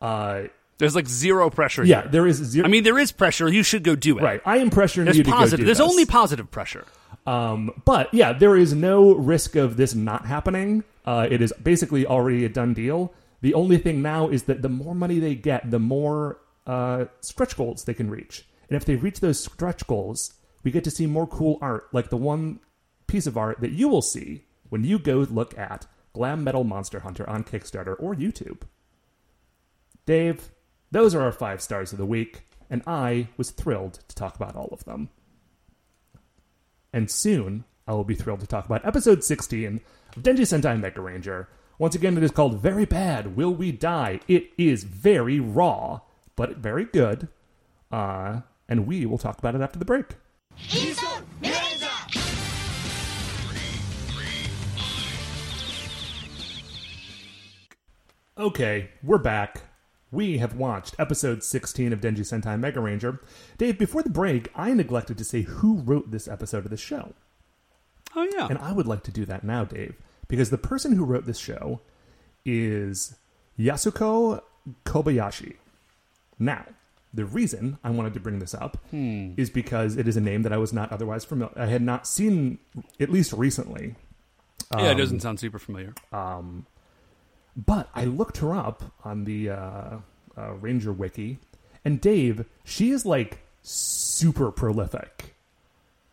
[0.00, 0.42] uh,
[0.78, 1.84] There's like zero pressure.
[1.84, 2.10] yeah, here.
[2.10, 2.66] there is zero.
[2.66, 3.48] I mean, there is pressure.
[3.48, 4.22] You should go do it.
[4.22, 4.40] right.
[4.44, 5.58] I am pressuring There's you to positive.
[5.58, 5.88] go do There's this.
[5.88, 6.84] only positive pressure.
[7.26, 10.84] Um, but yeah, there is no risk of this not happening.
[11.04, 13.12] Uh, it is basically already a done deal.
[13.40, 17.56] The only thing now is that the more money they get, the more uh, stretch
[17.56, 18.44] goals they can reach.
[18.68, 22.10] And if they reach those stretch goals, we get to see more cool art, like
[22.10, 22.60] the one
[23.06, 27.00] piece of art that you will see when you go look at Glam Metal Monster
[27.00, 28.62] Hunter on Kickstarter or YouTube.
[30.06, 30.50] Dave,
[30.96, 34.56] those are our five stars of the week, and I was thrilled to talk about
[34.56, 35.10] all of them.
[36.90, 39.82] And soon, I will be thrilled to talk about episode 16
[40.16, 41.50] of Denji Sentai Mega Ranger.
[41.78, 44.20] Once again, it is called Very Bad Will We Die?
[44.26, 46.00] It is very raw,
[46.34, 47.28] but very good.
[47.92, 50.14] Uh, and we will talk about it after the break.
[58.38, 59.65] Okay, we're back.
[60.12, 63.20] We have watched episode 16 of Denji Sentai Mega Ranger.
[63.58, 67.12] Dave, before the break, I neglected to say who wrote this episode of the show.
[68.14, 68.46] Oh yeah.
[68.48, 69.96] And I would like to do that now, Dave,
[70.28, 71.80] because the person who wrote this show
[72.44, 73.16] is
[73.58, 74.42] Yasuko
[74.84, 75.56] Kobayashi.
[76.38, 76.64] Now,
[77.12, 80.52] the reason I wanted to bring this up is because it is a name that
[80.52, 81.52] I was not otherwise familiar.
[81.56, 82.58] I had not seen,
[83.00, 83.96] at least recently.
[84.72, 85.94] yeah, it um, doesn't sound super familiar.
[87.56, 89.96] But I looked her up on the uh,
[90.36, 91.38] uh, Ranger Wiki,
[91.84, 95.34] and Dave, she is like super prolific.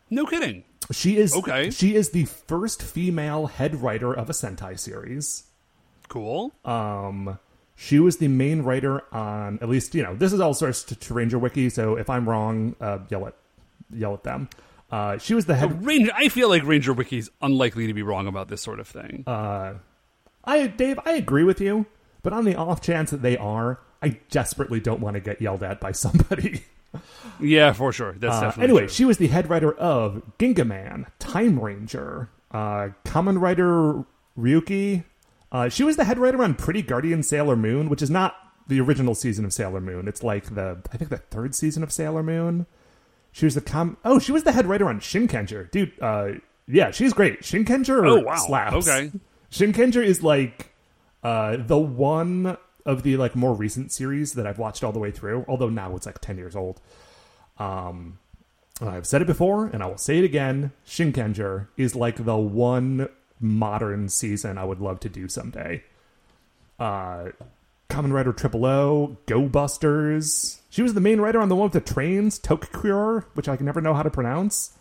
[0.10, 0.64] no kidding.
[0.92, 1.70] She is Okay.
[1.70, 5.44] She is the first female head writer of a Sentai series.
[6.10, 6.52] Cool.
[6.66, 7.40] Um,
[7.76, 10.96] she was the main writer on at least you know this is all sourced to,
[10.96, 11.70] to Ranger Wiki.
[11.70, 13.36] So if I'm wrong, uh, yell at
[13.94, 14.50] yell at them.
[14.92, 15.84] Uh, she was the head.
[15.86, 19.24] Ranger, I feel like Ranger Wiki's unlikely to be wrong about this sort of thing.
[19.26, 19.76] Uh,
[20.44, 21.86] I Dave, I agree with you,
[22.22, 25.64] but on the off chance that they are, I desperately don't want to get yelled
[25.64, 26.64] at by somebody.
[27.40, 28.14] yeah, for sure.
[28.14, 28.90] That's Uh, definitely anyway, true.
[28.90, 34.04] she was the head writer of Gingaman, Time Ranger, uh, Kamen Rider
[34.38, 35.04] Ryuki.
[35.52, 38.36] Uh, she was the head writer on Pretty Guardian Sailor Moon, which is not
[38.68, 40.08] the original season of Sailor Moon.
[40.08, 42.66] It's like the I think the third season of Sailor Moon.
[43.32, 43.98] She was the com.
[44.06, 45.92] Oh, she was the head writer on Shinkenger, dude.
[46.02, 46.34] Uh,
[46.68, 47.42] yeah, she's great.
[47.42, 48.36] Shinkenger Oh, wow.
[48.36, 48.88] slaps.
[48.88, 49.12] Okay.
[49.54, 50.72] Shinkenger is like
[51.22, 55.12] uh, the one of the like more recent series that I've watched all the way
[55.12, 55.46] through.
[55.48, 56.82] Although now it's like ten years old.
[57.60, 58.18] Um,
[58.82, 60.72] I've said it before, and I will say it again.
[60.88, 63.08] Shinkenger is like the one
[63.40, 65.84] modern season I would love to do someday.
[66.80, 67.30] Uh,
[67.90, 70.62] Kamen Rider Triple O, Go Busters.
[70.72, 73.68] She was the main writer on the one with the trains, ToQger, which I can
[73.68, 74.72] never know how to pronounce.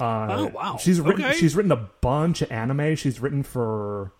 [0.00, 0.76] Uh, Oh, wow.
[0.78, 1.24] She's written.
[1.24, 1.34] Okay.
[1.36, 2.94] She's written a bunch of anime.
[2.96, 4.12] She's written for.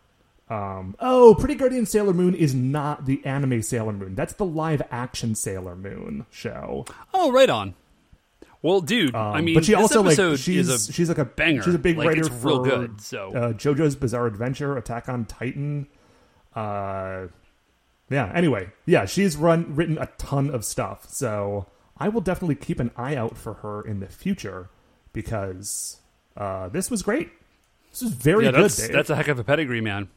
[0.51, 4.14] Um, oh, Pretty Guardian Sailor Moon is not the anime Sailor Moon.
[4.14, 6.87] That's the live action Sailor Moon show.
[7.12, 7.75] Oh, right on.
[8.62, 11.25] Well, dude, I Um, mean, but she this also like she's a she's like a
[11.27, 11.62] banger.
[11.62, 13.29] She's a big Like, writer it's for real good, so.
[13.33, 15.87] uh, JoJo's Bizarre Adventure, Attack on Titan.
[16.57, 17.27] Uh,
[18.11, 18.33] yeah.
[18.35, 21.67] Anyway, yeah, she's run written a ton of stuff, so
[21.99, 24.71] I will definitely keep an eye out for her in the future
[25.18, 25.96] because
[26.37, 27.28] uh, this was great.
[27.90, 28.62] This was very yeah, good.
[28.62, 30.09] that's that's a heck of a pedigree, man.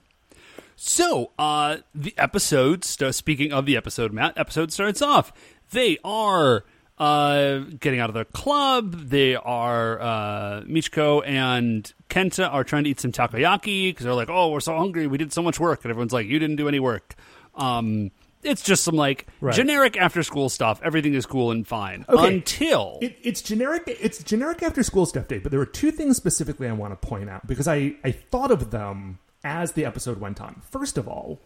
[0.76, 2.84] So, uh, the episode.
[2.86, 5.34] St- speaking of the episode, Matt, episode starts off.
[5.72, 6.66] They are
[7.00, 9.10] uh, getting out of their club.
[9.10, 14.30] They are uh, Michiko and Kenta are trying to eat some takoyaki because they're like,
[14.30, 15.08] "Oh, we're so hungry.
[15.08, 17.16] We did so much work," and everyone's like, "You didn't do any work."
[17.56, 18.12] Um,
[18.44, 19.54] it's just some like Right.
[19.56, 20.80] generic after school stuff.
[20.84, 22.36] Everything is cool and fine Okay.
[22.36, 23.84] until It, it's generic.
[23.88, 27.08] It's generic after school stuff day, but there were two things specifically I want to
[27.08, 30.62] point out because I I thought of them as the episode went on.
[30.70, 31.40] First of all,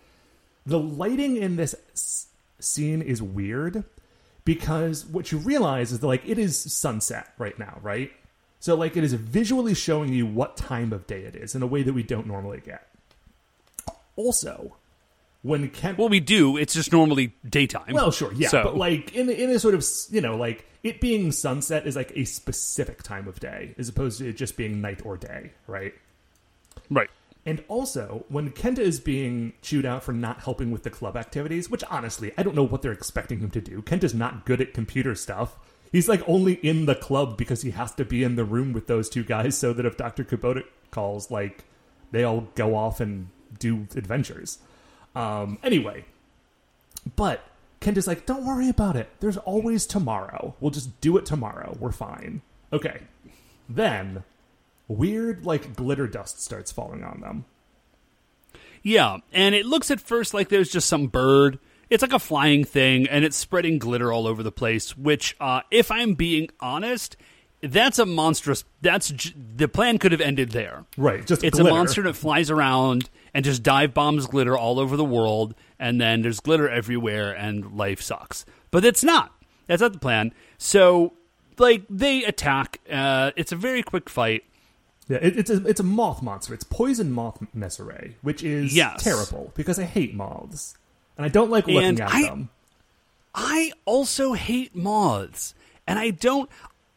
[0.65, 2.27] the lighting in this s-
[2.59, 3.83] scene is weird
[4.43, 8.11] because what you realize is that like it is sunset right now, right?
[8.59, 11.67] So like it is visually showing you what time of day it is in a
[11.67, 12.87] way that we don't normally get.
[14.15, 14.75] Also,
[15.45, 16.57] when Kent well, we do.
[16.57, 17.93] It's just normally daytime.
[17.93, 20.99] well, sure, yeah, So- but like in in a sort of you know like it
[20.99, 24.81] being sunset is like a specific time of day as opposed to it just being
[24.81, 25.93] night or day, right?
[26.89, 27.09] right.
[27.47, 31.69] And also, when Kenta is being chewed out for not helping with the club activities,
[31.69, 33.83] which honestly, I don't know what they're expecting him to do.
[33.83, 35.55] Kenta's not good at computer stuff.
[35.91, 38.87] He's like only in the club because he has to be in the room with
[38.87, 40.23] those two guys so that if Dr.
[40.23, 41.65] Kubota calls, like,
[42.11, 43.29] they all go off and
[43.59, 44.57] do adventures.
[45.15, 46.05] Um, anyway,
[47.15, 47.41] but
[47.79, 49.09] Kenta's like, don't worry about it.
[49.19, 50.55] There's always tomorrow.
[50.59, 51.77] We'll just do it tomorrow.
[51.79, 52.41] We're fine.
[52.73, 53.01] Okay.
[53.69, 54.23] Then,
[54.87, 57.45] weird, like, glitter dust starts falling on them.
[58.83, 61.57] Yeah, and it looks at first like there's just some bird.
[61.89, 64.95] It's like a flying thing, and it's spreading glitter all over the place.
[64.97, 67.15] Which, uh, if I'm being honest,
[67.71, 68.63] that's a monstrous.
[68.81, 70.85] That's j- the plan could have ended there.
[70.97, 71.69] Right, just it's glitter.
[71.69, 75.99] a monster that flies around and just dive bombs glitter all over the world, and
[75.99, 78.45] then there's glitter everywhere, and life sucks.
[78.71, 79.31] But it's not.
[79.67, 80.33] That's not the plan.
[80.57, 81.13] So,
[81.57, 82.79] like, they attack.
[82.91, 84.43] Uh, it's a very quick fight.
[85.07, 86.53] Yeah, it, it's a it's a moth monster.
[86.53, 89.03] It's poison moth messeray, which is Yes.
[89.03, 90.75] terrible because I hate moths
[91.15, 92.49] and I don't like looking And at I- them.
[93.35, 95.53] I also hate moths.
[95.87, 96.49] And I don't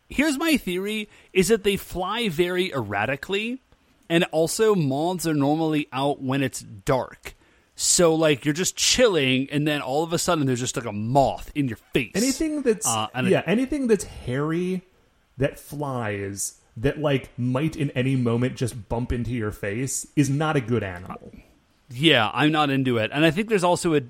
[0.08, 3.60] Here's my theory is that they fly very erratically
[4.08, 7.34] and also moths are normally out when it's dark.
[7.74, 10.92] So like you're just chilling and then all of a sudden there's just like a
[10.92, 12.12] moth in your face.
[12.14, 14.82] Anything that's Uh, and it- yeah, anything that's hairy
[15.36, 20.56] that flies that like might in any moment just bump into your face is not
[20.56, 21.32] a good animal.
[21.90, 23.10] Yeah, I'm not into it.
[23.12, 24.00] And I think there's also a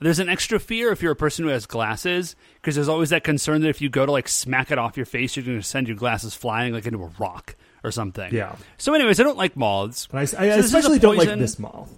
[0.00, 3.24] there's an extra fear if you're a person who has glasses because there's always that
[3.24, 5.66] concern that if you go to like smack it off your face, you're going to
[5.66, 8.32] send your glasses flying like into a rock or something.
[8.32, 8.56] Yeah.
[8.76, 10.06] So, anyways, I don't like moths.
[10.06, 11.90] But I, I So especially don't like this moth.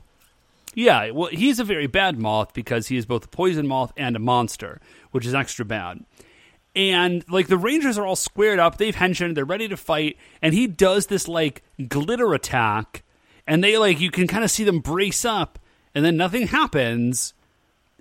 [0.75, 4.15] Yeah, well, he's a very bad moth because he is both a poison moth and
[4.15, 6.05] a monster, which is extra bad.
[6.77, 10.55] And like the Rangers are all squared up, they've henchmen, they're ready to fight, and
[10.55, 13.03] he does this like glitter attack,
[13.47, 15.59] and they like you can kind of see them brace up,
[15.95, 17.35] and then nothing happens,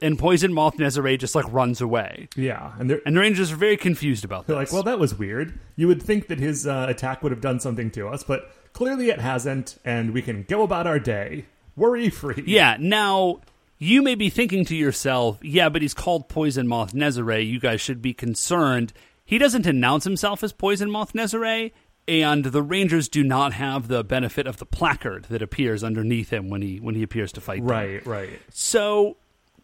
[0.02, 2.28] and Poison Moth Nezare just like runs away.
[2.36, 4.72] Yeah, and they're, And the Rangers are very confused about they're this.
[4.72, 5.60] like, well, that was weird.
[5.76, 9.10] You would think that his uh, attack would have done something to us, but clearly
[9.10, 12.44] it hasn't, and we can go about our day worry free.
[12.46, 13.40] Yeah, now
[13.78, 17.46] you may be thinking to yourself, yeah, but he's called Poison Moth Nezare.
[17.48, 18.92] You guys should be concerned.
[19.24, 21.72] He doesn't announce himself as Poison Moth Nezare,
[22.08, 26.50] and the Rangers do not have the benefit of the placard that appears underneath him
[26.50, 27.60] when he when he appears to fight.
[27.60, 27.68] them.
[27.68, 28.40] Right, right.
[28.50, 29.16] So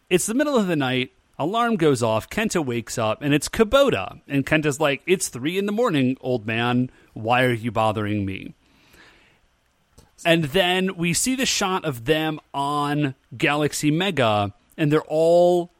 [0.08, 1.12] it's the middle of the night.
[1.38, 2.30] Alarm goes off.
[2.30, 4.20] Kenta wakes up, and it's Kubota.
[4.26, 6.90] And Kenta's like, "It's three in the morning, old man.
[7.12, 8.54] Why are you bothering me?"
[10.24, 15.72] And then we see the shot of them on Galaxy Mega, and they're all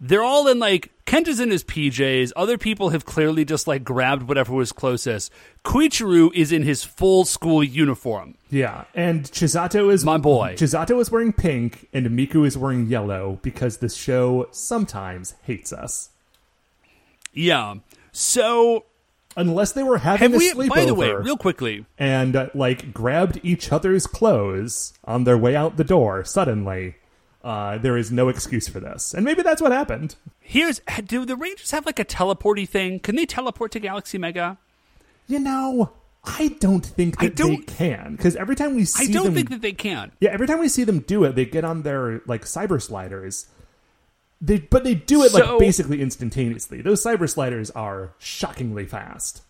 [0.00, 2.32] they're all in like Kent is in his PJs.
[2.34, 5.32] Other people have clearly just like grabbed whatever was closest.
[5.64, 8.34] Koichiro is in his full school uniform.
[8.50, 10.54] Yeah, and Chisato is My boy.
[10.58, 16.10] Chisato is wearing pink, and Miku is wearing yellow because the show sometimes hates us.
[17.32, 17.76] Yeah.
[18.12, 18.84] So
[19.38, 20.50] Unless they were having have we?
[20.50, 25.36] sleepover By the way, real quickly, and uh, like grabbed each other's clothes on their
[25.36, 26.96] way out the door suddenly,
[27.46, 29.14] uh, there is no excuse for this.
[29.14, 30.16] And maybe that's what happened.
[30.40, 32.98] Here's do the Rangers have like a teleporty thing?
[33.00, 34.58] Can they teleport to Galaxy Mega?
[35.28, 35.92] You know,
[36.24, 39.26] I don't think I that they don't- can because every time we see I don't
[39.26, 40.12] them, think that they can.
[40.20, 43.46] yeah, every time we see them do it, they get on their like cyber sliders.
[44.40, 46.82] They but they do it So- like basically instantaneously.
[46.82, 49.42] Those cyber sliders are shockingly fast.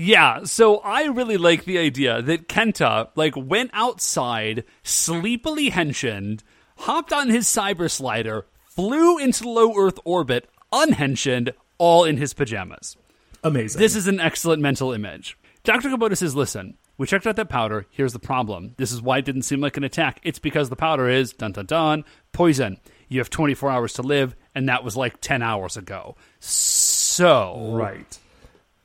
[0.00, 6.42] Yeah, so I really like the idea that Kenta like went outside, sleepily henshined,
[6.78, 12.96] hopped on his cyber slider, flew into low Earth orbit, unhenshined, all in his pajamas.
[13.44, 13.78] Amazing.
[13.78, 15.38] This is an excellent mental image.
[15.64, 15.90] Dr.
[15.90, 17.86] Kubota says, listen, we checked out that powder.
[17.90, 18.74] Here's the problem.
[18.76, 20.20] This is why it didn't seem like an attack.
[20.22, 22.78] It's because the powder is, dun dun dun, poison.
[23.08, 26.16] You have 24 hours to live, and that was like 10 hours ago.
[26.40, 27.72] So.
[27.72, 28.18] Right.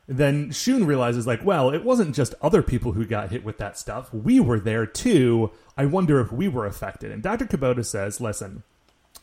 [0.07, 3.77] Then Shun realizes, like, well, it wasn't just other people who got hit with that
[3.77, 4.13] stuff.
[4.13, 5.51] We were there too.
[5.75, 7.11] I wonder if we were affected.
[7.11, 7.45] And Dr.
[7.45, 8.63] Kubota says, listen,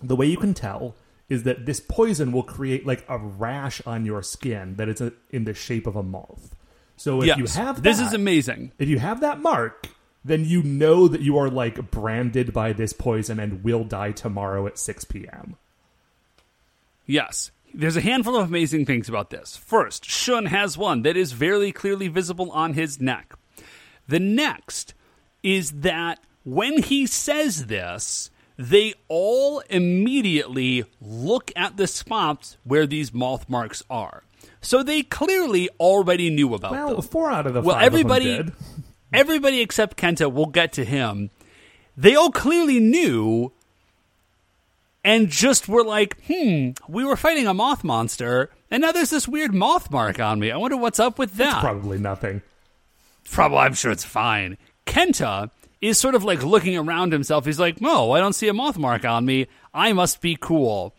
[0.02, 0.94] the way you can tell
[1.28, 5.12] is that this poison will create like a rash on your skin that is a,
[5.30, 6.56] in the shape of a moth.
[6.96, 8.72] So if Yes, you have this is amazing.
[8.78, 9.88] If you have that mark,
[10.24, 14.66] then you know that you are like branded by this poison and will die tomorrow
[14.66, 15.56] at 6 p.m.
[17.06, 17.52] Yes.
[17.72, 19.56] There's a handful of amazing things about this.
[19.56, 23.34] First, Shun has one that is very clearly visible on his neck.
[24.08, 24.92] The next
[25.44, 33.12] is that when he says this, they all immediately look at the spots where these
[33.14, 34.22] moth marks are.
[34.60, 37.02] So they clearly already knew about Well, them.
[37.02, 38.84] four out of the Well, five everybody- of them did.
[39.12, 41.30] Everybody except Kenta, we'll get to him.
[41.96, 43.50] They all clearly knew
[45.02, 49.26] and just were like, hmm, we were fighting a moth monster, and now there's this
[49.26, 50.50] weird moth mark on me.
[50.52, 51.60] I wonder what's up with that.
[51.60, 52.42] Probably nothing.
[53.30, 54.58] Probably, I'm sure it's fine.
[54.86, 55.50] Kenta
[55.80, 57.46] is sort of like looking around himself.
[57.46, 59.46] He's like, no, I don't see a moth mark on me.
[59.72, 60.94] I must be cool.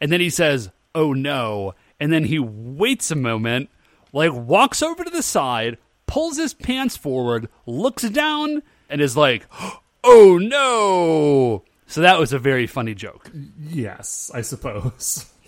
[0.00, 1.74] And then he says, oh no.
[2.00, 3.70] And then he waits a moment,
[4.12, 9.46] like walks over to the side, pulls his pants forward, looks down, and is like,
[10.04, 11.64] oh no.
[11.86, 13.30] So that was a very funny joke.
[13.60, 15.30] Yes, I suppose.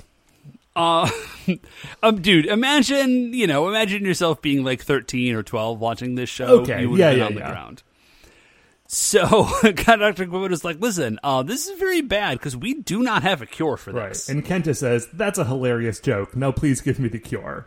[0.76, 1.10] Uh,
[2.02, 6.60] um, dude, imagine you know, imagine yourself being like thirteen or twelve watching this show.
[6.60, 7.50] Okay, you would yeah, have been yeah, on the yeah.
[7.50, 7.82] ground.
[8.88, 10.52] So, Dr.
[10.52, 13.76] is like, listen, uh, this is very bad because we do not have a cure
[13.76, 14.10] for Right.
[14.10, 14.28] this.
[14.28, 16.36] And Kenta says, That's a hilarious joke.
[16.36, 17.66] Now please give me the cure.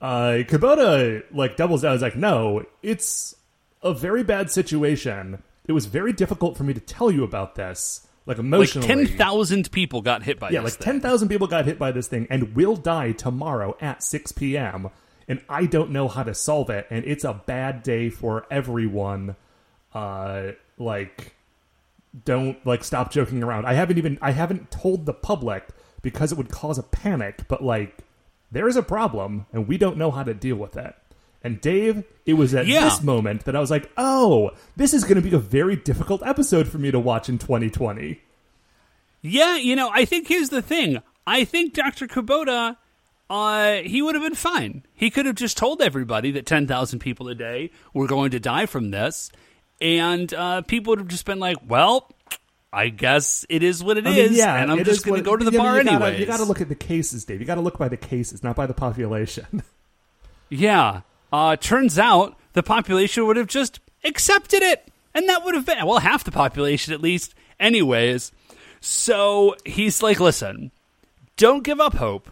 [0.00, 3.36] Uh Kubota like doubles down, is like, No, it's
[3.82, 5.42] a very bad situation.
[5.66, 8.06] It was very difficult for me to tell you about this.
[8.26, 8.86] Like emotionally.
[8.86, 9.08] like emotionally.
[9.10, 12.08] ten thousand people got hit by Yeah, like ten thousand people got hit by this
[12.08, 14.90] thing and will die tomorrow at six PM.
[15.28, 19.36] And I don't know how to solve it, and it's a bad day for everyone.
[19.94, 21.34] Uh like
[22.24, 23.66] don't like stop joking around.
[23.66, 25.68] I haven't even I haven't told the public
[26.02, 27.98] because it would cause a panic, but like
[28.50, 30.94] there is a problem and we don't know how to deal with it.
[31.44, 32.84] And Dave, it was at Yeah.
[32.84, 36.22] this moment that I was like, "Oh, this is going to be a very difficult
[36.24, 38.20] episode for me to watch in 2020."
[39.22, 40.98] Yeah, you know, I think here's the thing.
[41.26, 42.06] I think Dr.
[42.06, 42.76] Kubota,
[43.30, 44.84] uh, he would have been fine.
[44.94, 48.66] He could have just told everybody that 10,000 people a day were going to die
[48.66, 49.30] from this,
[49.82, 52.08] and uh, people would have just been like, well,
[52.72, 55.24] I guess it is what it is, I mean, yeah, and I'm just going to
[55.24, 56.20] go to the yeah, bar you gotta, anyways.
[56.20, 57.40] You got to look at the cases, Dave.
[57.40, 59.62] You got to look by the cases, not by the population.
[60.48, 61.00] Yeah.
[61.32, 64.86] Uh, turns out the population would have just accepted it.
[65.14, 67.34] And that would have been, well, half the population at least.
[67.58, 68.32] Anyways.
[68.80, 70.70] So he's like, listen,
[71.38, 72.28] don't give up hope.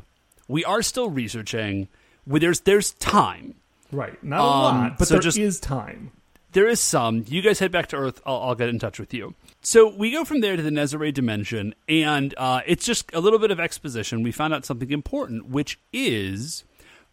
[0.49, 1.89] We are still researching.
[2.27, 3.55] There's there's time.
[3.91, 4.23] Right.
[4.23, 4.49] Not a Um,
[4.81, 6.11] lot, but so there is just- time.
[6.53, 7.25] There is some.
[7.29, 8.21] You guys head back to Earth.
[8.27, 9.35] I'll, I'll get in touch with you.
[9.63, 13.39] So we go from there to the Nezare dimension, and uh, it's just a little
[13.39, 14.23] bit of exposition.
[14.23, 16.65] We found out something important, which is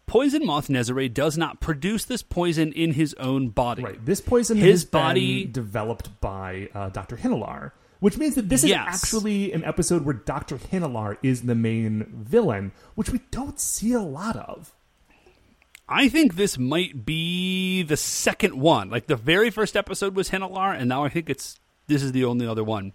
[0.06, 3.82] Poison Moth Nezare does not produce this poison in his own body.
[3.84, 4.04] Right.
[4.04, 7.16] This poison His has been body- developed by uh, Dr.
[7.16, 9.02] Hinelar, which means that this is Yes.
[9.04, 10.56] actually an episode where Dr.
[10.56, 14.72] Hinelar is the main villain, which we don't see a lot of.
[15.88, 18.90] I think this might be the second one.
[18.90, 22.24] Like the very first episode was Hinelar, and now I think it's this is the
[22.24, 22.92] only other one.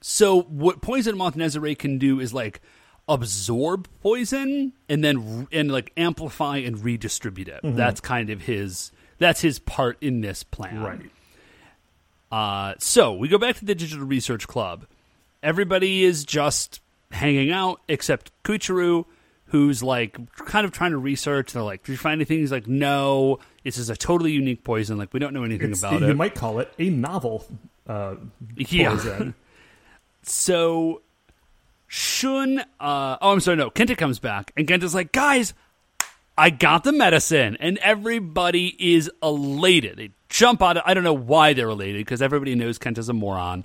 [0.00, 2.60] So what Poison Moth Nezare can do is like
[3.08, 7.60] absorb poison and then and like amplify and redistribute it.
[7.62, 10.82] That's kind of his that's his part in this plan.
[10.82, 11.10] Right.
[12.32, 14.86] Uh, so we go back to the Digital Research Club.
[15.42, 16.80] Everybody is just
[17.10, 19.06] hanging out except Koichiro,
[19.50, 21.52] who's like kind of trying to research.
[21.52, 24.96] They're like, "Did you find anything?" He's like, "No, this is a totally unique poison.
[24.98, 27.46] Like we don't know anything It's- about you it." might call it a novel
[27.86, 28.16] uh,
[28.56, 28.90] Yeah.
[28.90, 29.34] poison.
[30.22, 31.02] So
[31.86, 35.54] Shun, uh, oh, I'm sorry, no, Kenta comes back, and Kenta's like, guys,
[36.38, 39.96] I got the medicine, and everybody is elated.
[39.96, 40.76] They jump out.
[40.76, 43.64] Of, I don't know why they're elated because everybody knows Kenta's a moron,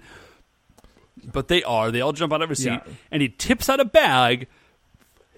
[1.24, 1.92] but they are.
[1.92, 2.82] They all jump out of a seat, Yeah.
[3.12, 4.48] and he tips out a bag.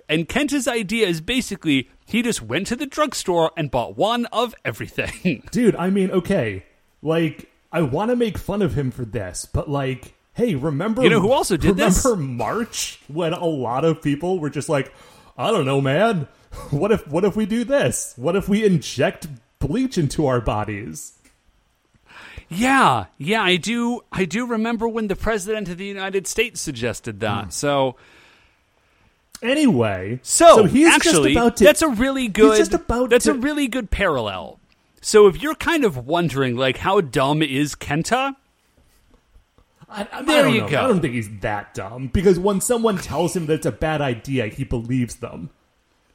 [0.10, 4.56] And Kenta's idea is basically he just went to the drugstore and bought one of
[4.64, 5.44] everything.
[5.52, 6.66] Dude, I mean, okay.
[7.02, 11.10] Like, I want to make fun of him for this, but like, hey, remember You
[11.10, 12.06] know who also did this?
[12.06, 14.94] remember March when a lot of people were just like,
[15.38, 16.28] I don't know, man.
[16.72, 18.14] What if what if we do this?
[18.16, 19.28] What if we inject
[19.60, 21.14] bleach into our bodies?
[22.50, 24.02] Yeah, yeah, I do.
[24.12, 27.44] I do remember when the president of the United States suggested that.
[27.46, 27.50] Hmm.
[27.50, 27.96] So,
[29.42, 32.58] Anyway, so, he's actually, just about to that's a really good.
[32.58, 34.60] just about that's to- a really good parallel.
[35.02, 38.36] So, if you're kind of wondering, like, how dumb is Kenta?
[39.90, 40.70] I, I, There I don't you know.
[40.70, 40.82] go.
[40.84, 44.02] I don't think he's that dumb because when someone tells him that it's a bad
[44.02, 45.50] idea, he believes them.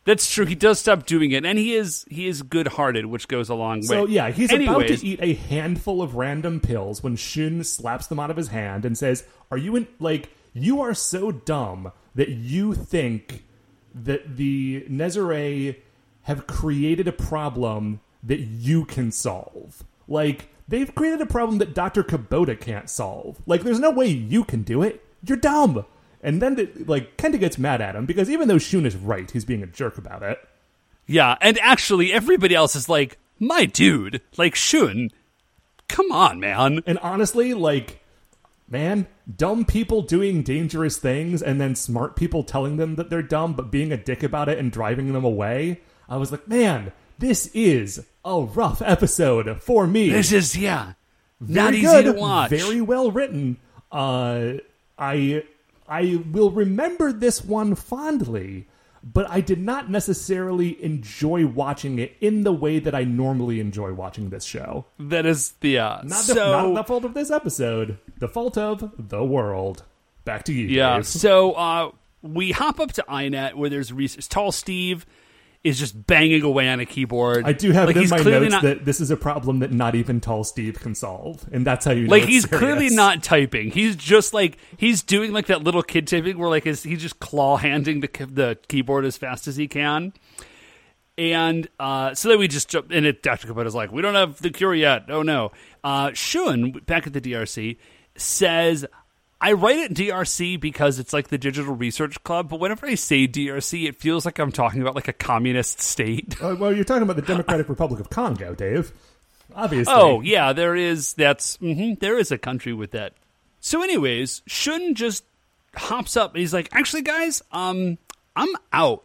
[0.04, 0.44] That's true.
[0.46, 3.54] He does stop doing it, and he is he is good hearted, which goes a
[3.54, 3.86] long way.
[3.86, 8.18] So yeah, he's about to eat a handful of random pills when Shun slaps them
[8.18, 12.28] out of his hand and says, "Are you in like you are so dumb that
[12.30, 13.44] you think
[13.94, 15.76] that the Nezare
[16.22, 19.84] have created a problem that you can solve?
[20.08, 23.40] Like they've created a problem that Doctor Kubota can't solve.
[23.46, 25.04] Like there's no way you can do it.
[25.24, 25.84] You're dumb."
[26.22, 29.28] And then, the, like, Kenta gets mad at him because even though Shun is right,
[29.28, 30.38] he's being a jerk about it.
[31.06, 35.10] Yeah, and actually, everybody else is like, my dude, like Shun.
[35.88, 36.80] Come on, man.
[36.86, 38.01] And honestly, like,
[38.72, 39.06] man,
[39.36, 43.70] dumb people doing dangerous things and then smart people telling them that they're dumb but
[43.70, 45.82] being a dick about it and driving them away.
[46.08, 50.08] I was like, man, this is a rough episode for me.
[50.08, 50.94] This is yeah,
[51.38, 52.50] not Very easy good, to watch.
[52.50, 53.58] Very well written.
[53.92, 54.54] Uh,
[54.98, 55.44] I
[55.86, 58.66] I will remember this one fondly,
[59.02, 63.92] but I did not necessarily enjoy watching it in the way that I normally enjoy
[63.92, 64.86] watching this show.
[64.98, 67.98] That is the uh, Not the, so not the fault of this episode.
[68.18, 69.82] The fault of the world.
[70.24, 70.68] Back to you.
[70.68, 70.96] yeah.
[70.96, 71.06] Dave.
[71.06, 71.90] So uh,
[72.22, 74.28] we hop up to INET where there's research.
[74.28, 75.04] Tall Steve
[75.64, 77.44] is just banging away on a keyboard.
[77.44, 79.94] I do have like, in my notes not, that this is a problem that not
[79.94, 82.58] even tall Steve can solve, and that's how you know like he's serious.
[82.58, 83.70] clearly not typing.
[83.70, 87.20] He's just like he's doing like that little kid typing where like his, he's just
[87.20, 90.12] claw handing the the keyboard as fast as he can.
[91.18, 93.46] And uh, so then we just jump, and it, Dr.
[93.46, 95.04] Kubota's like, we don't have the cure yet.
[95.08, 95.52] Oh no.
[95.84, 97.76] Uh, Shun, back at the DRC,
[98.16, 98.86] says,
[99.44, 103.26] I write it DRC because it's like the Digital Research Club, but whenever I say
[103.26, 106.36] DRC, it feels like I'm talking about like a communist state.
[106.42, 108.92] Uh, well, you're talking about the Democratic Republic of Congo, Dave.
[109.54, 109.92] Obviously.
[109.94, 111.14] Oh yeah, there is.
[111.14, 113.14] That's hmm there is a country with that.
[113.60, 115.24] So, anyways, Shun just
[115.74, 117.98] hops up and he's like, "Actually, guys, um,
[118.34, 119.04] I'm out."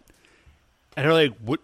[0.96, 1.60] And they're like, "What?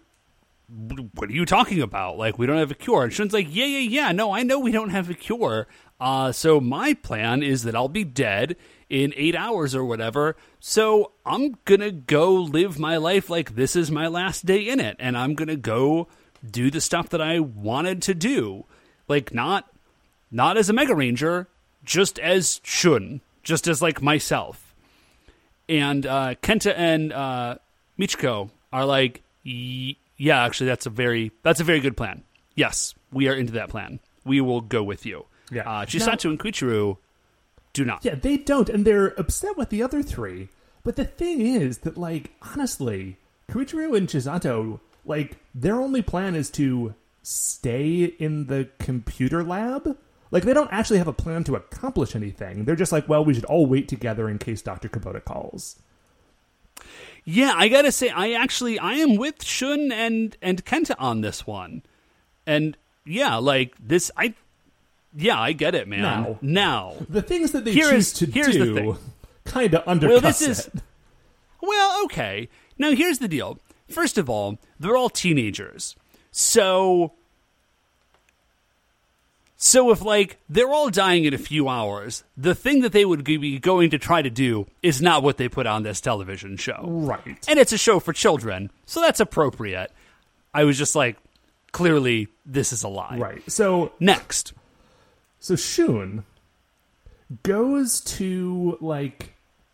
[1.14, 2.18] What are you talking about?
[2.18, 4.12] Like, we don't have a cure." And Shun's like, "Yeah, yeah, yeah.
[4.12, 5.66] No, I know we don't have a cure.
[6.00, 8.56] Uh, so my plan is that I'll be dead
[8.90, 10.36] in eight hours or whatever.
[10.60, 14.96] So I'm gonna go live my life like this is my last day in it,
[14.98, 16.08] and I'm gonna go."
[16.50, 18.66] do the stuff that I wanted to do.
[19.08, 19.66] Like not
[20.30, 21.48] not as a Mega Ranger,
[21.84, 24.74] just as Shun, just as like myself.
[25.70, 27.56] And uh, Kenta and uh,
[27.98, 32.22] Michiko are like, "Y- yeah, actually, that's a very that's a very good plan.
[32.54, 34.00] Yes, we are into that plan.
[34.24, 35.26] We will go with you.
[35.50, 35.62] Yeah.
[35.62, 36.96] Uh, Now- and Koichiro
[37.72, 38.04] do not.
[38.04, 40.48] Yeah, they don't, and they're upset with the other three.
[40.84, 43.16] But the thing is that, like, honestly,
[43.50, 49.96] Koichiro and Chisato, like, their only plan is to stay in the computer lab.
[50.30, 52.64] Like, they don't actually have a plan to accomplish anything.
[52.64, 54.88] They're just like, well, we should all wait together in case Dr.
[54.88, 55.76] Kubota calls.
[57.24, 61.46] Yeah, I gotta say, I actually I am with Shun and and Kenta on this
[61.46, 61.82] one,
[62.46, 64.34] and yeah, like this, I
[65.16, 66.02] yeah, I get it, man.
[66.02, 66.38] Now.
[66.42, 68.96] now, The things that they Here choose is- to here's the do thing.
[69.44, 70.74] kind of undercuts Well, this is- it.
[71.62, 72.48] Well, okay.
[72.78, 73.58] Now here's the deal.
[73.88, 75.96] First of all, they're all teenagers.
[76.30, 77.12] So
[79.64, 83.24] so if like they're all dying in a few hours, the thing that they would
[83.24, 86.84] be going to try to do is not what they put on this television show.
[86.86, 87.42] Right.
[87.48, 89.90] And it's a show for children, so that's appropriate.
[90.52, 91.16] I was just like
[91.72, 93.16] clearly this is a lie.
[93.16, 93.50] Right.
[93.50, 94.52] So Next.
[95.40, 96.26] So Shun
[97.42, 99.32] goes to like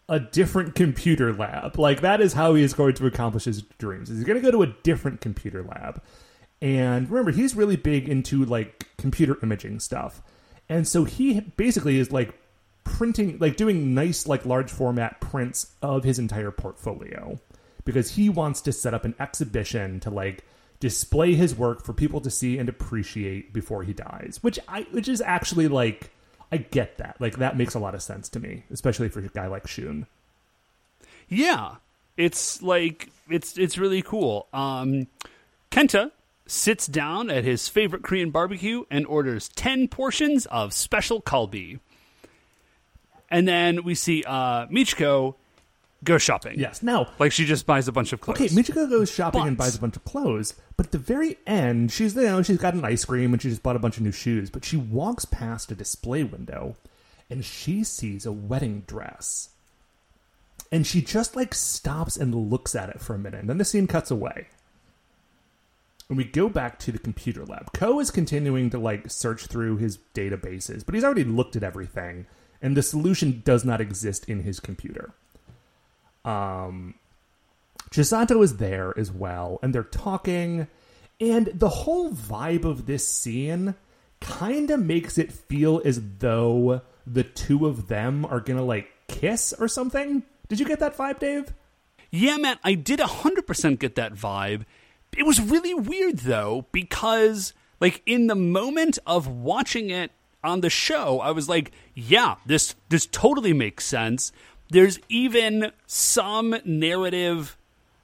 [0.08, 1.80] a different computer lab.
[1.80, 4.08] Like that is how he is going to accomplish his dreams.
[4.08, 6.00] He's going to go to a different computer lab.
[6.62, 10.22] And remember, he's really big into like computer imaging stuff.
[10.68, 12.34] And so he basically is like
[12.84, 17.38] printing like doing nice like large format prints of his entire portfolio.
[17.84, 20.44] Because he wants to set up an exhibition to like
[20.80, 24.38] display his work for people to see and appreciate before he dies.
[24.42, 26.10] Which i which is actually like
[26.52, 27.16] i get that.
[27.20, 30.06] Like that makes a lot of sense to me especially for a guy like shun.
[31.28, 31.76] Yeah,
[32.16, 34.46] it's like it's it's really cool.
[34.52, 35.06] Um,
[35.70, 36.10] Kenta
[36.50, 41.78] sits down at his favorite Korean barbecue and orders ten portions of special kalbi.
[43.30, 45.36] And then we see uh, Michiko
[46.02, 46.58] go shopping.
[46.58, 48.40] yes now like she just buys a bunch of clothes.
[48.40, 51.92] Okay, Michiko goes shopping and buys a bunch of clothes, but at the very end,
[51.92, 54.02] she's you know she's got an ice cream and she just bought a bunch of
[54.02, 54.50] new shoes.
[54.50, 56.76] But she walks past a display window,
[57.28, 59.50] and she sees a wedding dress,
[60.72, 63.40] and she just like stops and looks at it for a minute.
[63.40, 64.46] And then the scene cuts away,
[66.10, 67.72] and we go back to the computer lab.
[67.72, 72.26] Ko is continuing to like search through his databases, but he's already looked at everything,
[72.60, 75.14] and the solution does not exist in his computer.
[76.24, 76.96] Um,
[77.90, 80.66] Chisato is there as well, and they're talking,
[81.20, 83.76] and the whole vibe of this scene
[84.20, 89.52] kind of makes it feel as though the two of them are gonna like kiss
[89.52, 90.24] or something.
[90.48, 91.54] Did you get that vibe, Dave?
[92.10, 94.64] Yeah, man, I did 100% get that vibe.
[95.16, 100.70] It was really weird, though, because, like, in the moment of watching it on the
[100.70, 104.32] show, I was like, yeah, this, this totally makes sense.
[104.70, 107.56] There's even some narrative,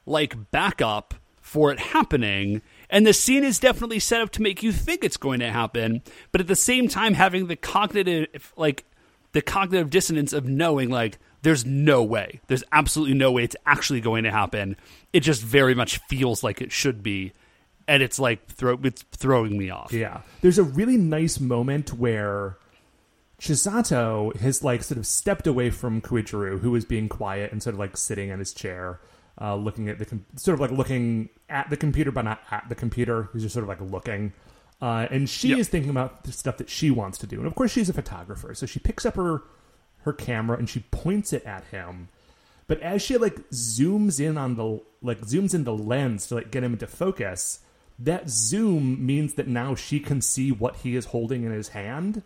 [0.04, 2.60] like, backup for it happening.
[2.90, 6.02] And the scene is definitely set up to make you think it's going to happen,
[6.32, 8.84] but at the same time, having the cognitive, like,
[9.36, 14.00] the cognitive dissonance of knowing like there's no way there's absolutely no way it's actually
[14.00, 14.76] going to happen
[15.12, 17.32] it just very much feels like it should be
[17.88, 20.20] and it's like throw it's throwing me off Yeah.
[20.40, 22.56] There's a really nice moment where
[23.40, 27.74] Chisato has like sort of stepped away from Koichiro, who was being quiet and sort
[27.74, 28.98] of like sitting in his chair,
[29.40, 32.64] uh, looking at the com- sort of like looking at the computer, but not at
[32.68, 33.28] the computer.
[33.32, 34.32] He's just sort of like looking.
[34.80, 35.58] Uh, and she Yep.
[35.58, 37.36] is thinking about the stuff that she wants to do.
[37.38, 39.42] And of course, she's a photographer, so she picks up her
[40.06, 42.08] her camera and she points it at him.
[42.66, 46.50] But as she like zooms in on the like zooms in the lens to like
[46.50, 47.60] get him into focus,
[47.98, 52.22] that zoom means that now she can see what he is holding in his hand,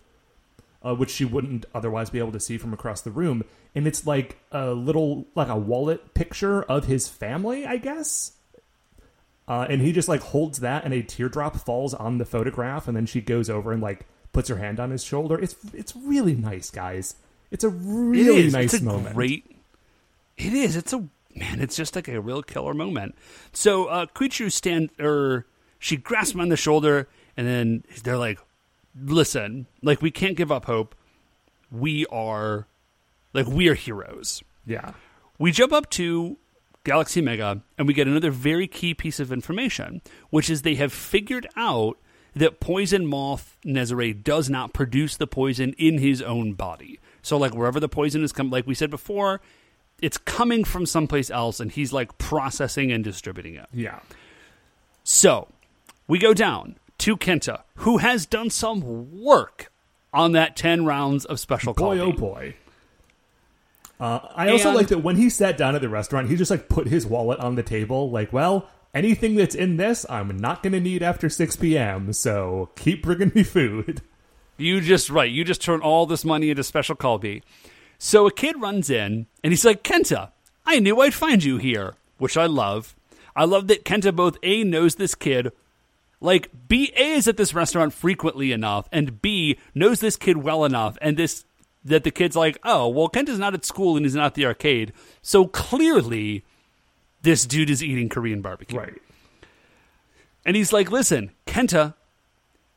[0.83, 3.45] uh, which she wouldn't otherwise be able to see from across the room.
[3.75, 8.33] And it's like a little like a wallet picture of his family, I guess.
[9.47, 12.97] Uh, and he just like holds that, and a teardrop falls on the photograph, and
[12.97, 15.39] then she goes over and like puts her hand on his shoulder.
[15.39, 17.17] It's it's really nice, guys.
[17.51, 19.15] It's a really nice it's a moment.
[19.15, 19.45] great
[20.37, 20.77] it is.
[20.77, 23.15] It's a man it's just like a real killer moment.
[23.53, 25.47] So uh Kuichu stand or
[25.79, 28.39] she grasps him on the shoulder and then they're like
[29.01, 30.95] listen like we can't give up hope.
[31.71, 32.67] We are
[33.33, 34.43] like we are heroes.
[34.67, 34.93] Yeah,
[35.39, 36.37] we jump up to
[36.85, 40.93] Galaxy Mega and we get another very key piece of information, which is they have
[40.93, 41.99] figured out
[42.35, 47.01] that poison moth Nezare does not produce the poison in his own body.
[47.23, 49.41] So like wherever the poison is come like we said before,
[50.03, 53.67] it's coming from someplace else and he's like processing and distributing it.
[53.73, 54.01] yeah.
[55.05, 55.49] So
[56.09, 59.73] we go down to Kenta, who has done some work
[60.13, 62.01] on that 10 rounds of special Boy, coffee.
[62.01, 62.55] oh boy.
[63.99, 66.51] Uh, I also And- like that when he sat down at the restaurant, he just
[66.51, 68.11] like put his wallet on the table.
[68.11, 72.13] Like, well, anything that's in this, I'm not going to need after 6 p.m.
[72.13, 74.01] So keep bringing me food.
[74.61, 75.31] You just right.
[75.31, 77.43] You just turn all this money into special kalbi.
[77.99, 80.31] So a kid runs in and he's like, Kenta,
[80.67, 82.95] I knew I'd find you here, which I love.
[83.35, 85.53] I love that Kenta both A knows this kid,
[86.21, 90.65] like B A is at this restaurant frequently enough, and B knows this kid well
[90.65, 91.45] enough, and this
[91.83, 94.45] that the kid's like, oh, well, Kenta's not at school and he's not at the
[94.45, 94.93] arcade,
[95.23, 96.45] so clearly
[97.23, 98.79] this dude is eating Korean barbecue.
[98.79, 99.01] Right.
[100.45, 101.95] And he's like, listen, Kenta,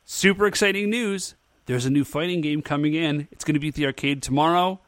[0.06, 1.36] super exciting news.
[1.66, 3.28] There's a new fighting game coming in.
[3.32, 4.80] It's going to be at the arcade tomorrow.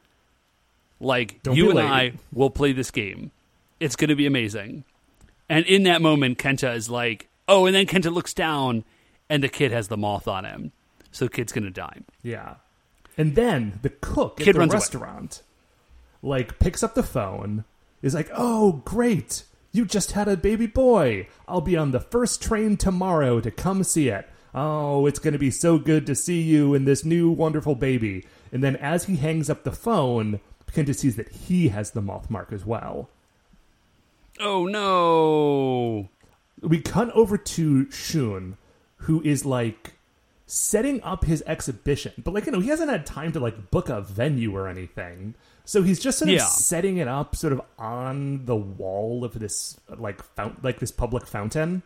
[1.00, 1.86] Like, Don't you and late.
[1.90, 3.32] I will play this game.
[3.80, 4.84] It's going to be amazing.
[5.50, 8.84] And in that moment, Kenta is like, oh, and then Kenta looks down
[9.30, 10.72] and the kid has the moth on him.
[11.12, 12.00] So the kid's going to die.
[12.24, 12.56] Yeah.
[13.18, 14.80] And then the cook Kid at the runs away.
[14.80, 15.42] restaurant
[16.22, 17.64] like picks up the phone,
[18.02, 19.44] is like, "Oh, great.
[19.72, 21.28] You just had a baby boy.
[21.48, 24.28] I'll be on the first train tomorrow to come see it.
[24.56, 28.26] Oh, it's going to be so good to see you and this new wonderful baby."
[28.52, 30.40] And then as he hangs up the phone,
[30.72, 33.10] Kenta sees that he has the moth mark as well.
[34.40, 36.10] Oh, no.
[36.62, 38.58] we cut over to Shun,
[38.98, 39.94] who is like
[40.48, 43.90] setting up his exhibition, but like you know he hasn't had time to like book
[43.90, 45.36] a venue or anything,
[45.66, 46.46] so he's just sort of Yeah.
[46.46, 51.26] setting it up sort of on the wall of this like fount- like this public
[51.28, 51.84] fountain,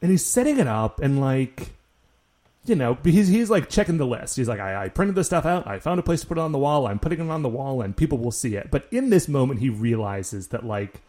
[0.00, 1.74] and he's setting it up and like.
[2.64, 4.36] You know, he's he's like checking the list.
[4.36, 5.66] He's like, I, I printed this stuff out.
[5.66, 6.86] I found a place to put it on the wall.
[6.86, 8.70] I'm putting it on the wall, and people will see it.
[8.70, 11.00] But in this moment, he realizes that like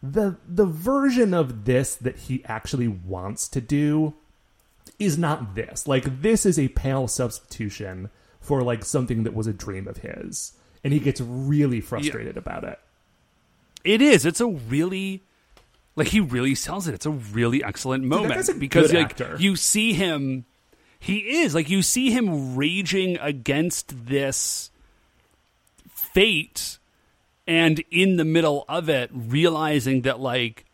[0.00, 4.14] the the version of this that he actually wants to do
[4.98, 5.88] is not this.
[5.88, 8.10] Like this is a pale substitution
[8.40, 10.52] for like something that was a dream of his.
[10.84, 12.78] And he gets really frustrated about it.
[13.84, 14.26] It is.
[14.26, 15.22] It's a really
[15.96, 16.94] like he really sells it.
[16.94, 19.36] It's a really excellent moment a because like actor.
[19.38, 20.46] you see him
[21.02, 24.70] he is like you see him raging against this
[25.88, 26.78] fate
[27.44, 30.64] and in the middle of it realizing that like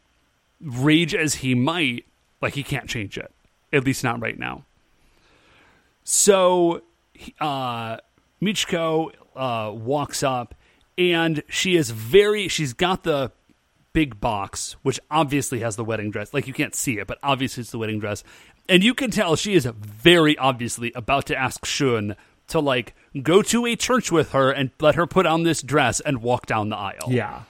[0.60, 2.04] rage as he might
[2.42, 3.32] like he can't change it
[3.72, 4.64] at least not right now
[6.04, 6.82] so
[7.40, 7.96] uh
[8.42, 10.54] michiko uh walks up
[10.98, 13.32] and she is very she's got the
[13.98, 17.62] big box which obviously has the wedding dress like you can't see it but obviously
[17.62, 18.22] it's the wedding dress
[18.68, 22.14] and you can tell she is very obviously about to ask shun
[22.46, 25.98] to like go to a church with her and let her put on this dress
[25.98, 27.42] and walk down the aisle Yeah.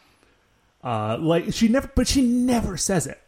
[0.82, 3.20] Uh like she never but she never says it.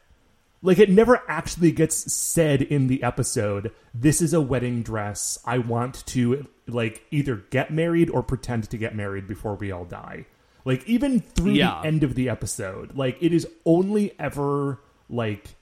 [0.62, 5.38] Like it never actually gets said in the episode, this is a wedding dress.
[5.44, 9.84] I want to like either get married or pretend to get married before we all
[9.84, 10.26] die.
[10.64, 11.80] Like even through Yeah.
[11.82, 15.54] the end of the episode, like it is only ever like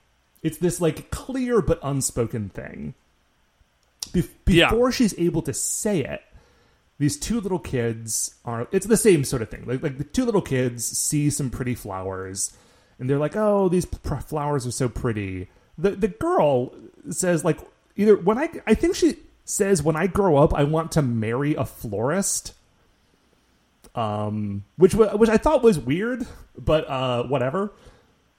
[0.42, 2.94] it's this like clear but unspoken thing.
[4.12, 4.70] Be- Yeah.
[4.70, 6.22] before she's able to say it,
[6.98, 10.24] these two little kids are it's the same sort of thing like like the two
[10.24, 12.56] little kids see some pretty flowers
[12.98, 16.72] and they're like oh these pr- flowers are so pretty the the girl
[17.10, 17.58] says like
[17.94, 21.54] either when i i think she says when i grow up i want to marry
[21.54, 22.52] a florist
[23.94, 26.26] um which which i thought was weird
[26.56, 27.72] but uh whatever.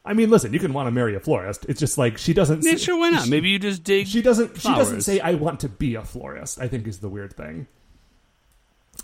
[0.06, 1.66] I mean listen you can want to marry a florist.
[1.68, 3.28] It's just like she doesn't Yeah, sure why not?
[3.28, 6.60] maybe you just dig she doesn't she doesn't say i want to be a florist
[6.62, 7.68] i think is the weird thing.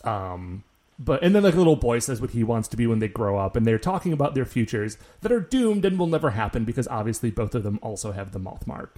[0.04, 0.64] Um
[0.98, 3.08] but and then like the little boy says what he wants to be when they
[3.10, 6.64] grow up and they're talking about their futures that are doomed and will never happen
[6.64, 8.96] because obviously both of them also have the moth mark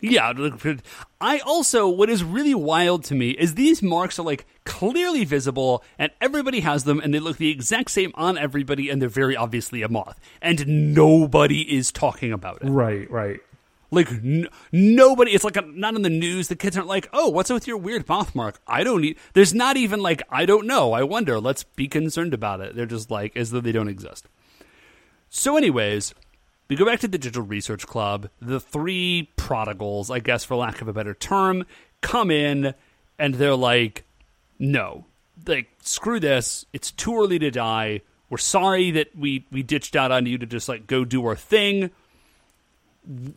[0.00, 0.32] Yeah,
[1.20, 5.82] I also what is really wild to me is these marks are like clearly visible
[5.98, 9.36] and everybody has them and they look the exact same on everybody and they're very
[9.36, 12.68] obviously a moth and nobody is talking about it.
[12.68, 13.40] right right
[13.90, 16.48] Like n- nobody, it's like a, not in the news.
[16.48, 19.16] The kids aren't like, "Oh, what's with your weird moth mark?" I don't need.
[19.32, 21.40] There's not even like, "I don't know." I wonder.
[21.40, 22.76] Let's be concerned about it.
[22.76, 24.28] They're just like as though they don't exist.
[25.30, 26.12] So, anyways,
[26.68, 28.28] we go back to the Digital Research Club.
[28.40, 31.64] The three prodigals, I guess, for lack of a better term,
[32.00, 32.74] come in
[33.18, 34.04] and they're like,
[34.58, 35.06] "No,
[35.46, 36.66] like screw this.
[36.72, 38.02] It's too early to die.
[38.30, 41.36] We're sorry that we we ditched out on you to just like go do our
[41.36, 41.90] thing."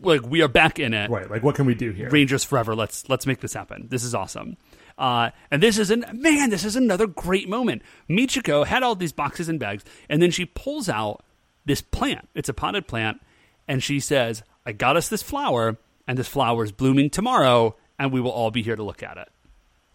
[0.02, 1.10] Like we are back in it.
[1.10, 2.76] right like what can we do here Rangers forever.
[2.76, 3.88] Let's let's make this happen.
[3.90, 4.58] This is awesome.
[4.98, 6.50] Uh, and this is an man.
[6.50, 7.82] This is another great moment.
[8.10, 11.24] Michiko had all these boxes and bags, and then she pulls out
[11.66, 12.30] this plant.
[12.36, 13.22] It's a potted plant,
[13.68, 18.12] and she says, "I got us this flower, and this flower is blooming tomorrow, and
[18.12, 19.30] we will all be here to look at it."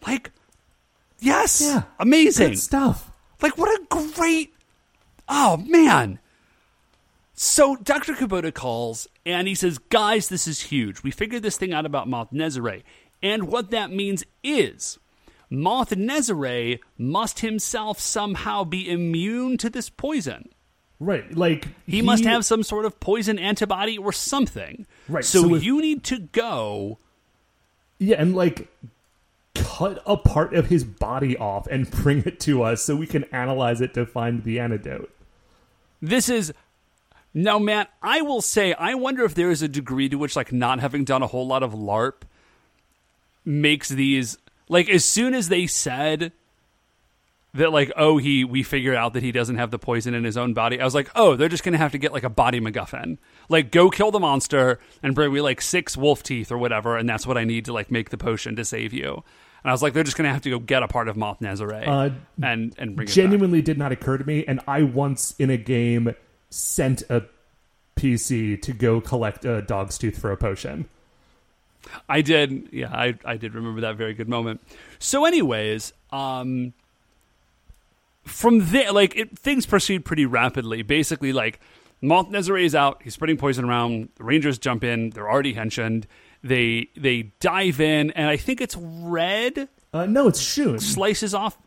[0.05, 0.31] Like,
[1.19, 3.11] yes, yeah amazing Good stuff
[3.41, 4.53] like, what a great.
[5.27, 6.19] Oh, man.
[7.33, 8.13] So Dr.
[8.13, 11.03] Kubota calls and he says, Guys, this is huge.
[11.03, 12.83] We figured this thing out about Moth Nezare.
[13.21, 14.97] And what that means is
[15.49, 20.49] Moth Nezare must himself somehow be immune to this poison.
[20.99, 21.31] Right.
[21.35, 24.85] Like He, must have some sort of poison antibody or something.
[25.07, 26.97] Right, So, so if- you need to go.
[27.99, 28.67] Yeah, and like
[29.55, 33.23] cut a part of his body off and bring it to us so we can
[33.25, 35.11] analyze it to find the antidote.
[36.01, 36.53] This is.
[37.33, 40.51] Now, Matt, I will say, I wonder if there is a degree to which, like,
[40.51, 42.23] not having done a whole lot of LARP
[43.45, 44.37] makes these.
[44.69, 46.31] Like, as soon as they said
[47.57, 50.37] that, like, oh, he, we figured out that he doesn't have the poison in his
[50.37, 52.29] own body, I was like, oh, they're just going to have to get, like, a
[52.29, 53.17] body MacGuffin.
[53.49, 57.07] Like, go kill the monster and bring me, like, six wolf teeth or whatever, and
[57.07, 59.23] that's what I need to, like, make the potion to save you.
[59.63, 61.17] And I was like, they're just going to have to go get a part of
[61.17, 62.09] Moth Nezare Uh,
[62.41, 63.11] and, and bring it.
[63.11, 66.15] Genuinely did not occur to me, and I once in a game
[66.49, 67.23] sent a
[67.97, 70.87] PC to go collect a dog's tooth for a potion.
[72.07, 72.69] I did.
[72.71, 74.61] Yeah, I, I did remember that very good moment.
[74.99, 76.73] So, anyways, um,
[78.27, 80.81] from there, like it, things proceed pretty rapidly.
[80.83, 81.59] Basically, like
[82.01, 83.01] Moth Nezare is out.
[83.03, 84.09] He's spreading poison around.
[84.15, 85.09] The Rangers jump in.
[85.11, 86.07] They're already henshined.
[86.43, 90.79] They they dive in, and I think it's Red Uh, no, it's Shun.
[90.79, 91.57] slices off.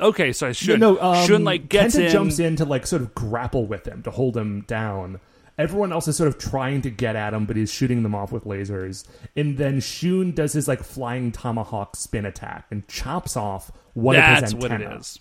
[0.00, 2.10] Okay, so I should no, um, Shun like gets Kenta in.
[2.12, 5.20] jumps in to like sort of grapple with him to hold him down.
[5.56, 8.32] Everyone else is sort of trying to get at him, but he's shooting them off
[8.32, 9.04] with lasers.
[9.36, 14.50] And then Shun does his like flying tomahawk spin attack and chops off one That's
[14.52, 15.06] of his what it antennas.
[15.06, 15.18] is.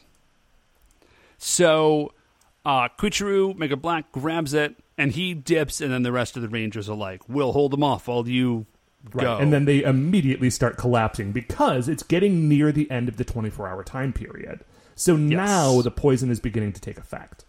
[1.45, 2.13] So,
[2.65, 6.47] uh, Koichiro, Mega Black grabs it, and he dips, and then the rest of the
[6.47, 8.65] Rangers are like, "We'll hold him off while you
[9.13, 9.23] Right.
[9.23, 13.25] go." And then they immediately start collapsing because it's getting near the end of the
[13.25, 14.61] 24 hour time period.
[14.95, 17.43] So now the poison is beginning to take effect.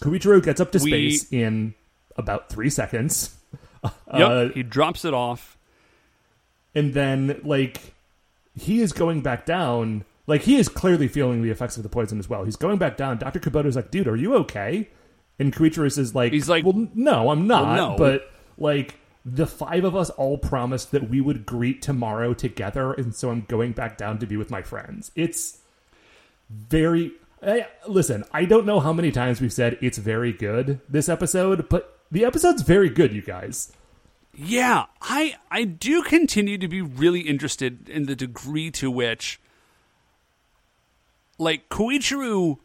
[0.00, 1.72] Koichiro gets up to We- space in
[2.16, 3.34] about three seconds.
[3.84, 5.56] yep, uh, he drops it off.
[6.74, 7.94] and then like
[8.58, 12.18] he is going back down like he is clearly feeling the effects of the poison
[12.18, 12.44] as well.
[12.44, 13.18] He's going back down.
[13.18, 14.88] Dr kubota's like dude are you okay?
[15.38, 17.64] And Kuichirus is like He's like, well no i'm not.
[17.64, 22.32] "Well, no." but like the five of us all promised that we would greet tomorrow
[22.32, 25.10] together and so i'm going back down to be with my friends.
[25.14, 25.58] It's
[26.48, 27.12] very
[27.42, 31.68] eh, listen i don't know how many times we've said it's very good this episode
[31.68, 33.72] but the episode's very good you guys.
[34.34, 39.40] Yeah, I I do continue to be really interested in the degree to which
[41.40, 42.58] like Koichiro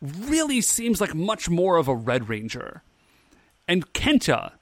[0.00, 2.82] really seems like much more of a Red Ranger.
[3.68, 4.52] And Kenta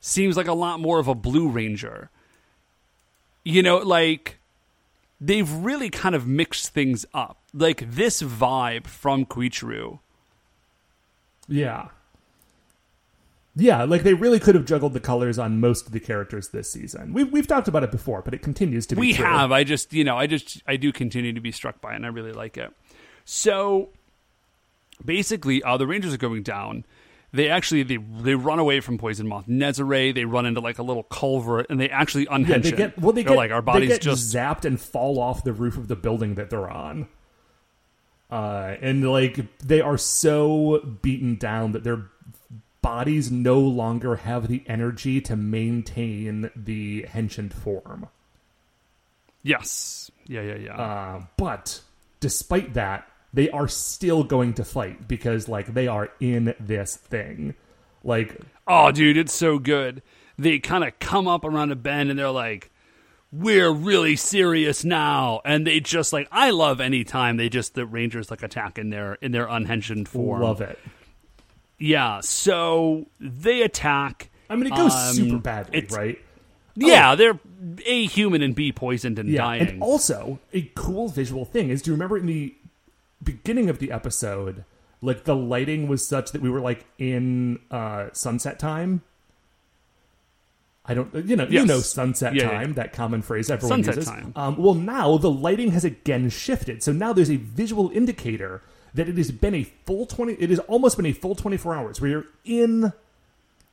[0.00, 2.10] seems like a lot more of a Blue Ranger.
[3.44, 4.38] You know, like
[5.20, 7.38] they've really kind of mixed things up.
[7.52, 9.98] Like this vibe from Koichiro.
[11.48, 11.88] Yeah.
[13.56, 16.72] Yeah, like they really could have juggled the colors on most of the characters this
[16.72, 17.12] season.
[17.12, 19.24] We've we've talked about it before, but it continues to be we true.
[19.24, 21.96] have i just you know i just i do continue to be struck by it
[21.96, 22.72] and i really like it
[23.24, 23.88] so
[25.04, 26.84] basically uh, the rangers are going down
[27.32, 30.14] they actually they they run away from poison moth Nezare.
[30.14, 33.12] they run into like a little culvert and they actually unhension Yeah, they get well.
[33.12, 35.76] They They're get like our they bodies get just zapped and fall off the roof
[35.76, 37.08] of the building that they're on.
[38.30, 42.06] Uh, and like they are so beaten down that their
[42.82, 48.08] bodies no longer have the energy to maintain the henshined form.
[49.42, 51.80] yes yeah yeah yeah Uh, but
[52.20, 57.54] despite that, they are still going to fight because like they are in this thing.
[58.02, 60.02] Like oh dude it's so good
[60.38, 62.70] they kind of come up around a bend and they're like
[63.32, 67.84] we're really serious now and they just like i love any time they just the
[67.86, 70.78] rangers like attack in their in their unhenshined form love it.
[71.78, 74.30] Yeah, so they attack.
[74.48, 76.18] I mean, it goes Um, super badly, right?
[76.76, 77.38] Yeah, they're
[77.84, 79.62] A, human, and B, poisoned and Yeah, dying.
[79.68, 82.54] and also a cool visual thing is, do you remember in the
[83.24, 84.64] beginning of the episode,
[85.00, 89.02] like the lighting was such that we were like in uh, sunset time.
[90.86, 92.74] I don't, you know, you know, sunset Yeah, yeah, time, yeah.
[92.74, 94.10] that common phrase everyone Sunset uses.
[94.10, 94.32] time.
[94.36, 98.60] Um, well, now the lighting has again shifted, so now there's a visual indicator
[98.92, 100.34] that it has been a full twenty.
[100.34, 102.02] It has almost been a full twenty four hours.
[102.02, 102.92] We are in,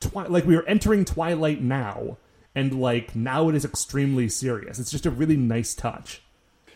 [0.00, 2.16] twi- like we are entering twilight now,
[2.54, 4.78] and like now it is extremely serious.
[4.78, 6.22] It's just a really nice touch.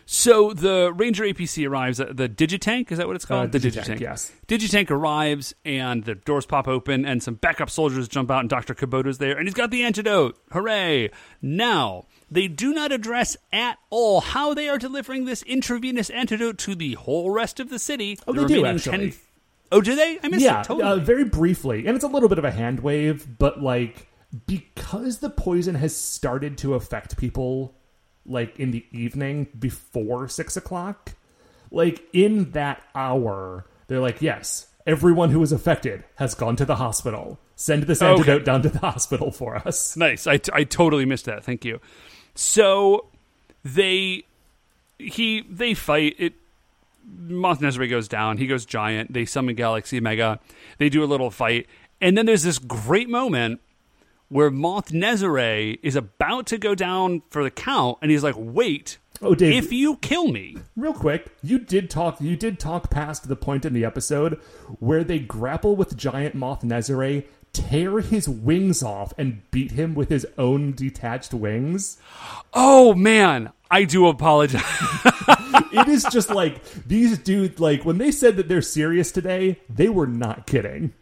[0.09, 2.93] So the Ranger APC arrives at the Digitank.
[2.93, 3.49] Is that what it's called?
[3.53, 4.31] Uh, the Digitank, yes.
[4.47, 8.73] Digitank arrives, and the doors pop open, and some backup soldiers jump out, and Dr.
[8.73, 10.37] Kubota's there, and he's got the antidote.
[10.53, 11.11] Hooray!
[11.41, 16.73] Now, they do not address at all how they are delivering this intravenous antidote to
[16.73, 18.17] the whole rest of the city.
[18.25, 19.13] Oh, The they do, actually.
[19.73, 20.19] Oh, do they?
[20.23, 20.83] I missed yeah, it totally.
[20.89, 24.07] uh, very briefly, and it's a little bit of a hand wave, but like
[24.45, 27.76] because the poison has started to affect people
[28.27, 31.13] like in the evening before six o'clock.
[31.71, 36.75] Like in that hour, they're like, yes, everyone who was affected has gone to the
[36.75, 37.39] hospital.
[37.55, 38.11] Send this Okay.
[38.11, 39.97] antidote down to the hospital for us.
[39.97, 40.27] Nice.
[40.27, 41.43] I, I totally missed that.
[41.43, 41.79] Thank you.
[42.35, 43.05] So
[43.63, 44.23] they
[44.99, 46.33] he they fight it.
[47.09, 48.37] Moth Nezare goes down.
[48.37, 49.13] He goes giant.
[49.13, 50.39] They summon Galaxy Mega.
[50.77, 51.67] They do a little fight,
[52.01, 53.61] and then there's this great moment
[54.29, 58.97] where Moth Nezare is about to go down for the count, and he's like, "Wait,
[59.21, 62.19] Oh, Dave, if you kill me." real quick, you did talk.
[62.21, 64.39] You did talk past the point in the episode
[64.79, 70.09] where they grapple with giant Moth Nezare, tear his wings off, and beat him with
[70.09, 71.97] his own detached wings.
[72.53, 74.61] Oh man, I do apologize.
[75.71, 79.89] it is just like these dudes like when they said that they're serious today they
[79.89, 80.93] were not kidding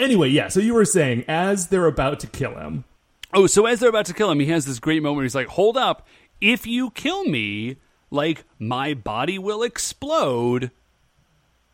[0.00, 2.84] anyway yeah so you were saying as they're about to kill him
[3.32, 5.36] Oh, so as they're about to kill him, he has this great moment where he's
[5.36, 6.06] like, Hold up,
[6.40, 7.76] if you kill me,
[8.10, 10.72] like, my body will explode.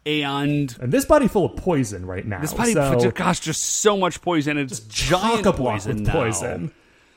[0.04, 3.96] And and this body full of poison right now this body, so gosh, just so
[3.96, 4.58] much poison.
[4.58, 6.12] It's giant poison with now.
[6.12, 6.72] poison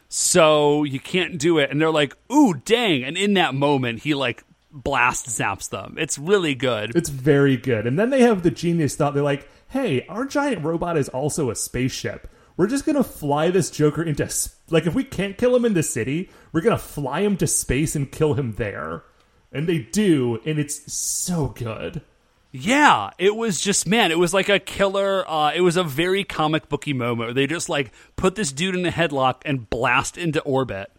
[0.08, 1.70] So you can't do it.
[1.70, 3.04] And they're like, Ooh, dang.
[3.04, 5.98] And in that moment, he, like, blast zaps them.
[6.00, 6.96] It's really good.
[6.96, 10.64] it's very good and then they have the genius thought they're like hey our giant
[10.64, 14.94] robot is also a spaceship we're just gonna fly this joker into s- like if
[14.94, 18.34] we can't kill him in the city we're gonna fly him to space and kill
[18.36, 19.04] him there
[19.52, 22.02] and they do and it's so good
[22.52, 25.24] Yeah, it was just man, it was like a killer.
[25.30, 28.84] Uh, it was a very comic booky moment they just like put this dude in
[28.88, 30.92] a headlock and blast into orbit.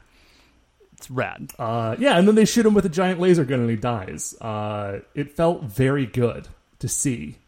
[0.93, 1.51] It's rad.
[1.59, 4.33] Uh, yeah, and then they shoot him with a giant laser gun and he dies.
[4.41, 6.47] Uh, it felt very good
[6.79, 7.39] to see.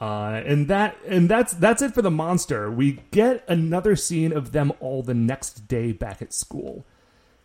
[0.00, 2.70] Uh, and that and that's that's it for the monster.
[2.70, 6.84] We get another scene of them all the next day back at school.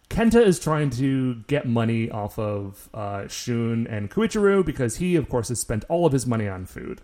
[0.10, 5.30] Kenta is trying to get money off of uh, Shun and Koichiro because he, of
[5.30, 7.02] course, has spent all of his money on food.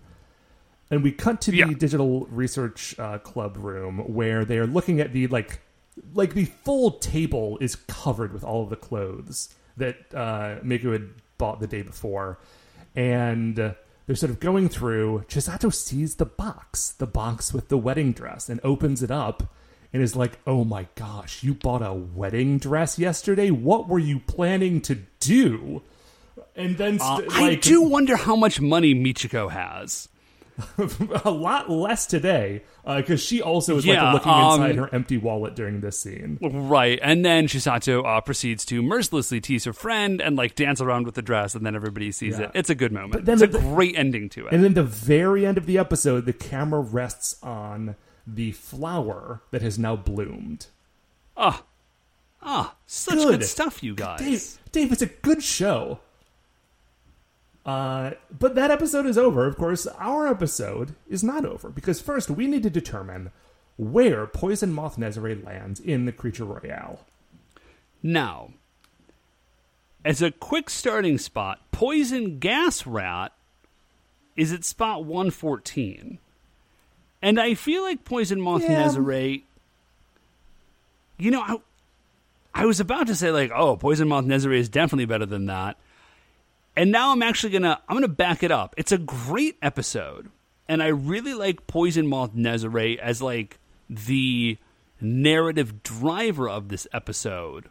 [0.89, 1.67] And we cut to the Yeah.
[1.77, 5.59] digital research uh, club room where they're looking at the like,
[6.15, 11.09] like the full table is covered with all of the clothes that uh, Miku had
[11.37, 12.39] bought the day before,
[12.95, 13.73] and uh,
[14.07, 15.23] they're sort of going through.
[15.27, 19.43] Chisato sees the box, the box with the wedding dress, and opens it up.
[19.93, 23.49] And is like, oh my gosh, you bought a wedding dress yesterday?
[23.49, 25.83] What were you planning to do?
[26.53, 30.09] And then, Uh, st- I do wonder how much money Michiko has.
[31.25, 35.17] a lot less today because she also is Yeah, like looking um, inside her empty
[35.17, 36.37] wallet during this scene.
[36.41, 41.05] Right, and then Chisato uh, proceeds to mercilessly tease her friend and like dance around
[41.05, 42.45] with the dress, and then everybody sees Yeah.
[42.45, 42.51] it.
[42.53, 43.11] It's a good moment.
[43.13, 44.53] But then it's a great ending to it.
[44.53, 47.95] And then the very end of the episode, the camera rests on
[48.25, 50.67] the flower that has now bloomed.
[51.37, 51.63] Ah,
[52.41, 53.39] ah, such Good.
[53.39, 54.19] good, stuff, you guys.
[54.19, 55.99] Dave, Dave, it's a good show.
[57.65, 59.47] Uh, but that episode is over.
[59.47, 63.31] Of course, our episode is not over because first we need to determine
[63.77, 66.99] where Poison Moth Nezare lands in the Creature Royale.
[68.03, 68.51] Now,
[70.03, 73.33] as a quick starting spot, Poison Gas Rat
[74.35, 76.19] is at spot 114.
[77.21, 78.85] And I feel like Poison Moth Yeah.
[78.85, 79.41] Nezare.
[81.17, 81.57] You know, I,
[82.53, 85.77] I was about to say, like, oh, Poison Moth Nezare is definitely better than that.
[86.75, 88.75] And now I'm actually gonna I'm gonna back it up.
[88.77, 90.29] It's a great episode,
[90.67, 93.59] and I really like Poison Moth Nezare as like
[93.89, 94.57] the
[94.99, 97.69] narrative driver of this episode.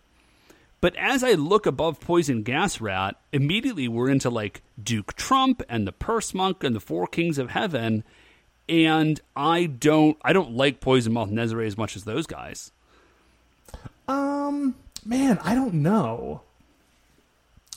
[0.81, 5.87] But as I look above Poison Gas Rat, immediately we're into like Duke Trump and
[5.87, 8.05] the Purse Monk and the Four Kings of Heaven,
[8.69, 12.71] and I don't I don't like Poison Moth Nezare as much as those guys.
[14.09, 16.43] Um, man, I don't know.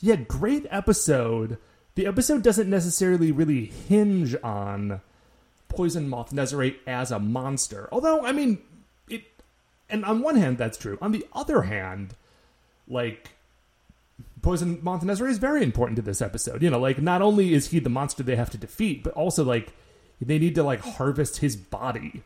[0.01, 1.57] Yeah, great episode.
[1.95, 5.01] The episode doesn't necessarily really hinge on
[5.69, 7.89] Poison Moth Nezare as a monster.
[7.91, 8.59] Although, I mean,
[9.09, 9.23] it.
[9.89, 10.97] And on one hand, that's true.
[11.01, 12.15] On the other hand,
[12.87, 13.29] like.
[14.43, 16.61] Poison Moth Nezare is very important to this episode.
[16.61, 19.43] You know, like, not only is he the monster they have to defeat, but also,
[19.43, 19.73] like,
[20.21, 22.21] they need to, like, harvest his body.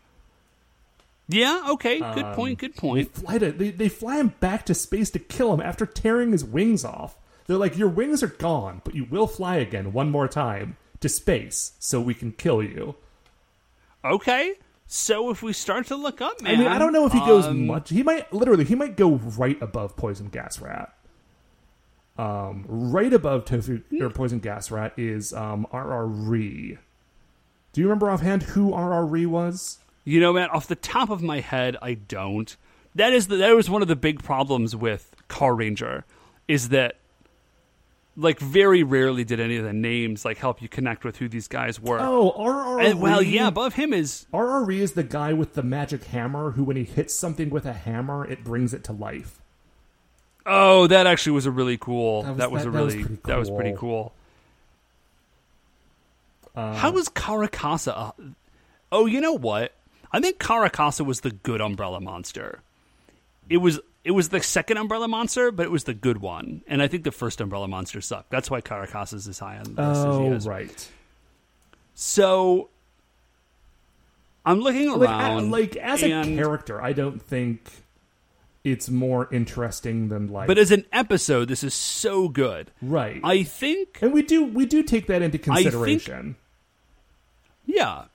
[1.28, 3.16] Yeah, okay, good point, um, good They point.
[3.16, 6.44] fly to they, they fly him back to space to kill him after tearing his
[6.44, 7.16] wings off.
[7.52, 11.10] They're like, your wings are gone, but you will fly again one more time to
[11.10, 12.95] space, so we can kill you.
[14.06, 14.54] Okay.
[14.88, 17.20] So if we start to look up, man, I mean, I don't know if he
[17.20, 17.89] goes um, much.
[17.89, 20.93] He might literally he might go right above Poison Gas Rat.
[22.18, 26.78] Um, right above Tofu or Poison Gas Rat is um RR Ree.
[27.74, 29.80] Do you remember offhand who RR Ree was?
[30.06, 32.56] You know, man, off the top of my head, I don't.
[32.95, 36.06] that is the, that was one of the big problems with Carranger,
[36.47, 36.95] is that
[38.18, 41.47] like very rarely did any of the names like help you connect with who these
[41.47, 41.99] guys were.
[41.99, 42.95] Oh, R.R.
[42.95, 44.70] well, yeah, above him is R.R.
[44.72, 48.26] Is the guy with the magic hammer who, when he hits something with a hammer,
[48.26, 49.39] it brings it to life.
[50.45, 52.24] oh, that actually was a really cool.
[52.24, 54.14] That That was- was, that- a that was really pretty that was pretty cool.
[56.55, 56.62] cool.
[56.64, 57.93] Uh, How was Karakasa?
[57.95, 58.12] Uh,
[58.91, 59.74] oh, you know what?
[60.12, 62.59] I think Karakasa was the good Umbrella Monster.
[63.49, 66.62] It was it was the second Umbrella Monster, but it was the good one.
[66.68, 68.30] And I think the first Umbrella Monster sucked.
[68.32, 70.89] That's why Karakasa is as high on the list as he Oh, right.
[71.93, 72.70] So
[74.45, 77.62] I'm looking Like, a- around, like as a character, I don't think
[78.64, 80.47] it's more interesting than like.
[80.47, 82.72] but as an episode, this is so good.
[82.82, 86.36] right, I think and we do we do take that into think- consideration.
[87.66, 88.06] Yeah.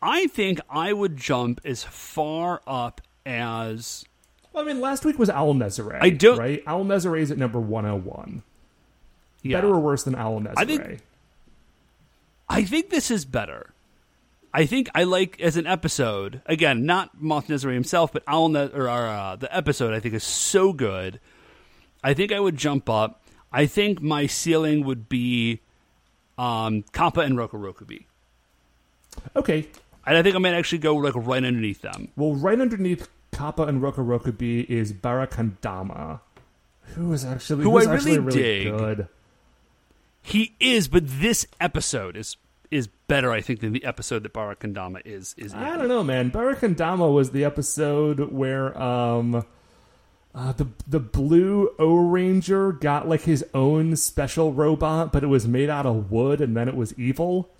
[0.00, 4.04] I think I would jump as far up as
[4.56, 5.98] I mean, last week was Al Nezare.
[6.00, 6.62] I don't- right.
[6.66, 8.42] Al Nezare is at number one hundred one.
[9.42, 9.58] yeah.
[9.58, 10.54] Better or worse than Al Nezare?
[10.56, 11.00] I think-
[12.48, 13.70] I think this is better.
[14.54, 18.70] I think I like as an episode again, not Moth Nezari himself, but Owl ne-
[18.72, 19.92] or uh, the episode.
[19.92, 21.20] I think is so good.
[22.02, 23.20] I think I would jump up.
[23.52, 25.60] I think my ceiling would be
[26.38, 28.04] um, Kappa and Rokurokubi,
[29.34, 29.66] okay.
[30.06, 32.08] and I think I might actually go like right underneath them.
[32.16, 36.20] Well, right underneath Kappa and Rokurokubi is Barakandama,
[36.94, 38.76] who is actually Who I really really dig.
[38.76, 39.08] good.
[40.22, 42.36] He is, but this episode is
[42.70, 45.34] is better, I think, than the episode that Barakandama is.
[45.38, 45.58] Is in.
[45.58, 46.30] I don't know, man.
[46.30, 49.44] Barakandama was the episode where um
[50.34, 55.46] uh, the the blue O Ranger got like his own special robot, but it was
[55.46, 57.50] made out of wood, and then it was evil.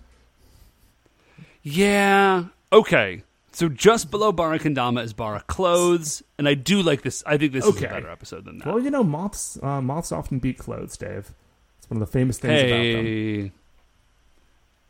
[1.63, 2.45] Yeah.
[2.71, 3.23] Okay.
[3.57, 7.23] So just below Barakandama is Bara Clothes, and I do like this.
[7.25, 8.67] I think this is a better episode than that.
[8.67, 11.33] Well, you know, moths uh, moths often beat clothes, Dave.
[11.79, 13.05] It's one of the famous things about them.
[13.05, 13.51] hey.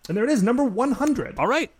[0.09, 1.39] And there it is, number one hundred.
[1.39, 1.71] All right.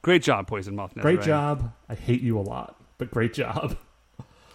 [0.00, 0.94] Great job, Poison Moth.
[0.94, 1.70] Great job.
[1.90, 3.76] I hate you a lot, but great job.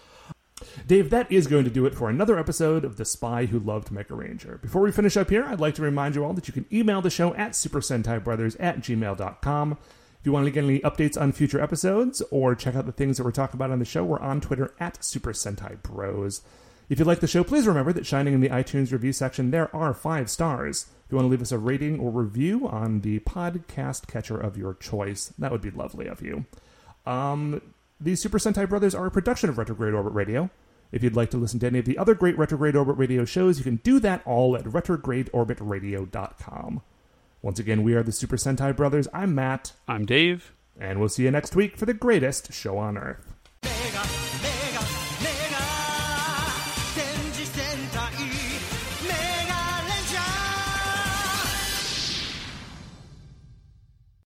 [0.88, 3.92] Dave, that is going to do it for another episode of The Spy Who Loved
[3.92, 4.58] Mega Ranger.
[4.64, 7.04] Before we finish up here, I'd like to remind you all that you can email
[7.04, 9.78] the show at Super Sentai Brothers at gmail.com.
[10.24, 13.18] If you want to get any updates on future episodes or check out the things
[13.18, 16.44] that we're talking about on the show, we're on Twitter at Super Sentai Bros.
[16.88, 19.76] If you like the show, please remember that shining in the iTunes review section, there
[19.76, 20.86] are five stars.
[21.06, 24.58] If you want to leave us a rating or review on the podcast catcher of
[24.58, 26.46] your choice, that would be lovely of you.
[27.06, 27.62] Um,
[28.00, 30.50] the Super Sentai Brothers are a production of Retrograde Orbit Radio.
[30.94, 33.58] If you'd like to listen to any of the other great Retrograde Orbit Radio shows,
[33.58, 36.82] you can do that all at retrogradeorbitradio.com.
[37.44, 39.06] Once again, we are the Super Sentai Brothers.
[39.14, 39.74] I'm Matt.
[39.86, 40.54] I'm Dave.
[40.80, 43.34] And we'll see you next week for the greatest show on earth.